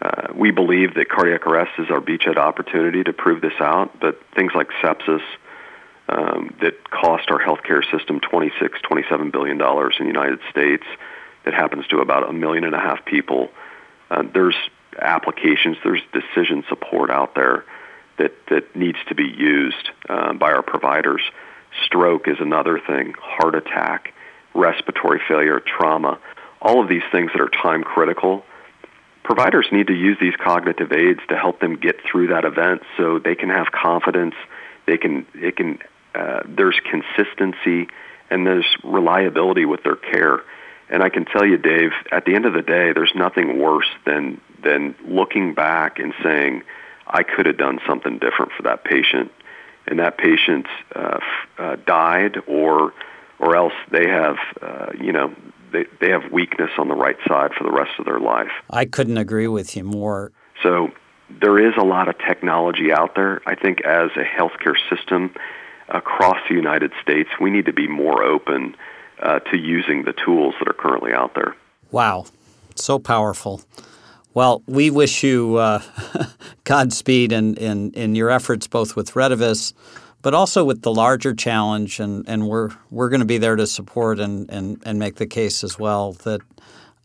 uh, 0.00 0.28
we 0.34 0.50
believe 0.50 0.94
that 0.94 1.08
cardiac 1.08 1.46
arrest 1.46 1.72
is 1.78 1.90
our 1.90 2.00
beachhead 2.00 2.36
opportunity 2.36 3.02
to 3.02 3.12
prove 3.12 3.40
this 3.40 3.60
out, 3.60 3.98
but 4.00 4.20
things 4.34 4.52
like 4.54 4.68
sepsis 4.82 5.22
um, 6.08 6.54
that 6.60 6.90
cost 6.90 7.30
our 7.30 7.40
healthcare 7.40 7.82
system 7.90 8.20
26, 8.20 8.80
27 8.82 9.30
billion 9.30 9.58
dollars 9.58 9.96
in 9.98 10.06
the 10.06 10.12
United 10.12 10.38
States, 10.50 10.84
that 11.44 11.54
happens 11.54 11.86
to 11.88 11.98
about 11.98 12.28
a 12.28 12.32
million 12.32 12.64
and 12.64 12.74
a 12.74 12.80
half 12.80 13.04
people. 13.04 13.48
Uh, 14.10 14.22
there's 14.34 14.56
applications, 15.00 15.76
there's 15.84 16.02
decision 16.12 16.64
support 16.68 17.10
out 17.10 17.34
there 17.34 17.64
that, 18.18 18.32
that 18.48 18.74
needs 18.74 18.98
to 19.08 19.14
be 19.14 19.24
used 19.24 19.90
uh, 20.08 20.32
by 20.32 20.52
our 20.52 20.62
providers. 20.62 21.22
Stroke 21.84 22.28
is 22.28 22.36
another 22.40 22.78
thing, 22.78 23.14
heart 23.20 23.54
attack, 23.54 24.14
respiratory 24.54 25.20
failure, 25.28 25.60
trauma, 25.60 26.18
all 26.60 26.82
of 26.82 26.88
these 26.88 27.02
things 27.12 27.30
that 27.32 27.40
are 27.40 27.48
time 27.48 27.82
critical. 27.82 28.44
Providers 29.22 29.66
need 29.70 29.88
to 29.88 29.94
use 29.94 30.16
these 30.20 30.34
cognitive 30.36 30.92
aids 30.92 31.20
to 31.28 31.36
help 31.36 31.60
them 31.60 31.76
get 31.76 31.96
through 32.02 32.28
that 32.28 32.44
event 32.44 32.82
so 32.96 33.18
they 33.18 33.34
can 33.34 33.50
have 33.50 33.66
confidence, 33.72 34.34
they 34.86 34.96
can, 34.96 35.26
it 35.34 35.56
can, 35.56 35.78
uh, 36.16 36.42
there's 36.46 36.78
consistency, 36.90 37.88
and 38.30 38.46
there's 38.46 38.66
reliability 38.82 39.64
with 39.64 39.82
their 39.82 39.96
care. 39.96 40.40
And 40.88 41.02
I 41.02 41.08
can 41.08 41.24
tell 41.24 41.44
you, 41.44 41.58
Dave, 41.58 41.90
at 42.12 42.24
the 42.24 42.34
end 42.34 42.46
of 42.46 42.52
the 42.52 42.62
day, 42.62 42.92
there's 42.92 43.12
nothing 43.14 43.58
worse 43.60 43.88
than 44.04 44.40
than 44.62 44.94
looking 45.06 45.54
back 45.54 45.98
and 45.98 46.14
saying, 46.22 46.62
I 47.06 47.22
could 47.22 47.46
have 47.46 47.58
done 47.58 47.78
something 47.86 48.18
different 48.18 48.52
for 48.56 48.62
that 48.64 48.84
patient, 48.84 49.30
and 49.86 49.98
that 49.98 50.16
patient 50.18 50.66
uh, 50.94 51.18
uh, 51.58 51.76
died, 51.86 52.38
or 52.46 52.92
or 53.38 53.56
else 53.56 53.74
they 53.90 54.08
have, 54.08 54.36
uh, 54.62 54.86
you 54.98 55.12
know, 55.12 55.34
they 55.72 55.84
they 56.00 56.10
have 56.10 56.32
weakness 56.32 56.70
on 56.78 56.88
the 56.88 56.94
right 56.94 57.16
side 57.28 57.52
for 57.56 57.64
the 57.64 57.72
rest 57.72 57.92
of 57.98 58.04
their 58.04 58.20
life. 58.20 58.50
I 58.70 58.84
couldn't 58.86 59.18
agree 59.18 59.48
with 59.48 59.76
you 59.76 59.84
more. 59.84 60.32
So 60.62 60.90
there 61.40 61.58
is 61.58 61.74
a 61.78 61.84
lot 61.84 62.08
of 62.08 62.16
technology 62.18 62.92
out 62.92 63.14
there. 63.14 63.42
I 63.46 63.54
think 63.56 63.84
as 63.84 64.10
a 64.16 64.24
healthcare 64.24 64.76
system 64.88 65.34
across 65.88 66.38
the 66.48 66.54
United 66.54 66.92
States, 67.02 67.30
we 67.40 67.50
need 67.50 67.66
to 67.66 67.72
be 67.72 67.86
more 67.86 68.22
open 68.22 68.76
uh, 69.20 69.38
to 69.40 69.56
using 69.56 70.04
the 70.04 70.12
tools 70.12 70.54
that 70.58 70.68
are 70.68 70.74
currently 70.74 71.12
out 71.12 71.34
there. 71.34 71.54
Wow, 71.90 72.26
so 72.74 72.98
powerful. 72.98 73.62
Well, 74.34 74.62
we 74.66 74.90
wish 74.90 75.22
you 75.22 75.56
uh, 75.56 75.80
Godspeed 76.64 77.32
in, 77.32 77.56
in, 77.56 77.92
in 77.92 78.14
your 78.14 78.30
efforts, 78.30 78.66
both 78.66 78.94
with 78.94 79.12
Redivus, 79.12 79.72
but 80.20 80.34
also 80.34 80.64
with 80.64 80.82
the 80.82 80.92
larger 80.92 81.34
challenge, 81.34 82.00
and, 82.00 82.28
and 82.28 82.48
we're 82.48 82.70
we're 82.90 83.08
going 83.08 83.20
to 83.20 83.26
be 83.26 83.38
there 83.38 83.56
to 83.56 83.66
support 83.66 84.18
and, 84.18 84.50
and, 84.50 84.82
and 84.84 84.98
make 84.98 85.14
the 85.14 85.26
case 85.26 85.64
as 85.64 85.78
well 85.78 86.12
that 86.24 86.40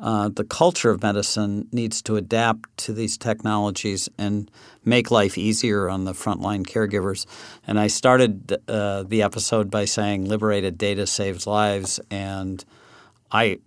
uh, 0.01 0.29
the 0.29 0.43
culture 0.43 0.89
of 0.89 1.03
medicine 1.03 1.67
needs 1.71 2.01
to 2.01 2.15
adapt 2.15 2.75
to 2.75 2.91
these 2.91 3.17
technologies 3.17 4.09
and 4.17 4.49
make 4.83 5.11
life 5.11 5.37
easier 5.37 5.87
on 5.89 6.05
the 6.05 6.13
frontline 6.13 6.65
caregivers. 6.65 7.27
And 7.67 7.79
I 7.79 7.85
started 7.85 8.57
uh, 8.67 9.03
the 9.03 9.21
episode 9.21 9.69
by 9.69 9.85
saying 9.85 10.25
liberated 10.25 10.77
data 10.77 11.05
saves 11.05 11.45
lives, 11.45 11.99
and 12.09 12.65
I 13.31 13.59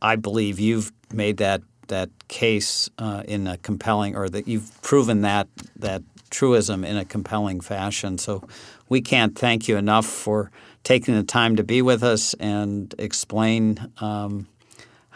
I 0.00 0.14
believe 0.14 0.60
you've 0.60 0.92
made 1.12 1.38
that 1.38 1.62
that 1.88 2.10
case 2.28 2.88
uh, 2.98 3.24
in 3.26 3.48
a 3.48 3.56
compelling, 3.56 4.14
or 4.14 4.28
that 4.28 4.46
you've 4.46 4.80
proven 4.82 5.22
that 5.22 5.48
that 5.76 6.02
truism 6.30 6.84
in 6.84 6.96
a 6.96 7.04
compelling 7.04 7.60
fashion. 7.60 8.18
So 8.18 8.46
we 8.88 9.00
can't 9.00 9.36
thank 9.36 9.66
you 9.66 9.76
enough 9.76 10.06
for 10.06 10.52
taking 10.84 11.16
the 11.16 11.24
time 11.24 11.56
to 11.56 11.64
be 11.64 11.82
with 11.82 12.04
us 12.04 12.34
and 12.34 12.94
explain 12.98 13.90
um, 13.98 14.46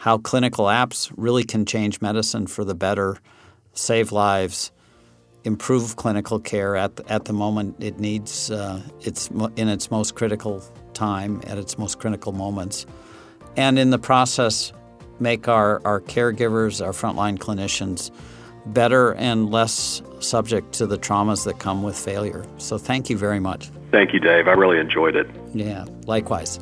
how 0.03 0.17
clinical 0.17 0.65
apps 0.65 1.09
really 1.15 1.45
can 1.45 1.65
change 1.65 2.01
medicine 2.01 2.45
for 2.45 2.65
the 2.65 2.75
better, 2.75 3.15
save 3.71 4.11
lives, 4.11 4.69
improve 5.45 5.95
clinical 5.95 6.41
care 6.41 6.75
at 6.75 6.97
the, 6.97 7.09
at 7.09 7.23
the 7.23 7.31
moment 7.31 7.81
it 7.81 7.97
needs. 8.01 8.51
Uh, 8.51 8.81
it's 8.99 9.29
in 9.55 9.69
its 9.69 9.89
most 9.89 10.13
critical 10.13 10.61
time, 10.93 11.41
at 11.47 11.57
its 11.57 11.77
most 11.77 11.99
critical 11.99 12.33
moments, 12.33 12.85
and 13.55 13.79
in 13.79 13.91
the 13.91 13.97
process 13.97 14.73
make 15.21 15.47
our, 15.47 15.81
our 15.85 16.01
caregivers, 16.01 16.85
our 16.85 16.91
frontline 16.91 17.37
clinicians, 17.37 18.11
better 18.65 19.13
and 19.13 19.51
less 19.51 20.01
subject 20.19 20.73
to 20.73 20.85
the 20.85 20.97
traumas 20.97 21.45
that 21.45 21.59
come 21.59 21.81
with 21.81 21.97
failure. 21.97 22.45
So 22.57 22.77
thank 22.77 23.09
you 23.09 23.17
very 23.17 23.39
much. 23.39 23.71
Thank 23.89 24.11
you, 24.11 24.19
Dave. 24.19 24.49
I 24.49 24.51
really 24.51 24.79
enjoyed 24.79 25.15
it. 25.15 25.29
Yeah, 25.53 25.85
likewise. 26.07 26.59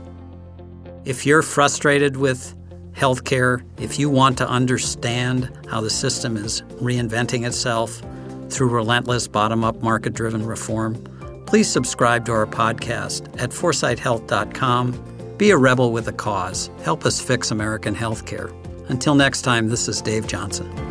If 1.06 1.26
you're 1.26 1.42
frustrated 1.42 2.18
with 2.18 2.54
healthcare, 2.96 3.64
if 3.80 3.98
you 3.98 4.10
want 4.10 4.38
to 4.40 4.48
understand 4.48 5.52
how 5.70 5.82
the 5.82 5.90
system 5.90 6.38
is 6.38 6.62
reinventing 6.82 7.46
itself 7.46 8.02
through 8.50 8.70
relentless 8.70 9.28
bottom 9.28 9.64
up 9.64 9.82
market 9.82 10.14
driven 10.14 10.46
reform, 10.46 11.02
please 11.46 11.70
subscribe 11.70 12.26
to 12.26 12.32
our 12.32 12.46
podcast 12.46 13.28
at 13.42 13.52
foresighthealth.com 13.52 15.12
be 15.42 15.50
a 15.50 15.58
rebel 15.58 15.92
with 15.92 16.08
a 16.08 16.14
cause. 16.14 16.70
Help 16.84 17.04
us 17.04 17.20
fix 17.20 17.50
American 17.50 17.96
healthcare. 17.96 18.54
Until 18.92 19.16
next 19.16 19.42
time, 19.42 19.70
this 19.70 19.88
is 19.88 20.00
Dave 20.00 20.28
Johnson. 20.28 20.91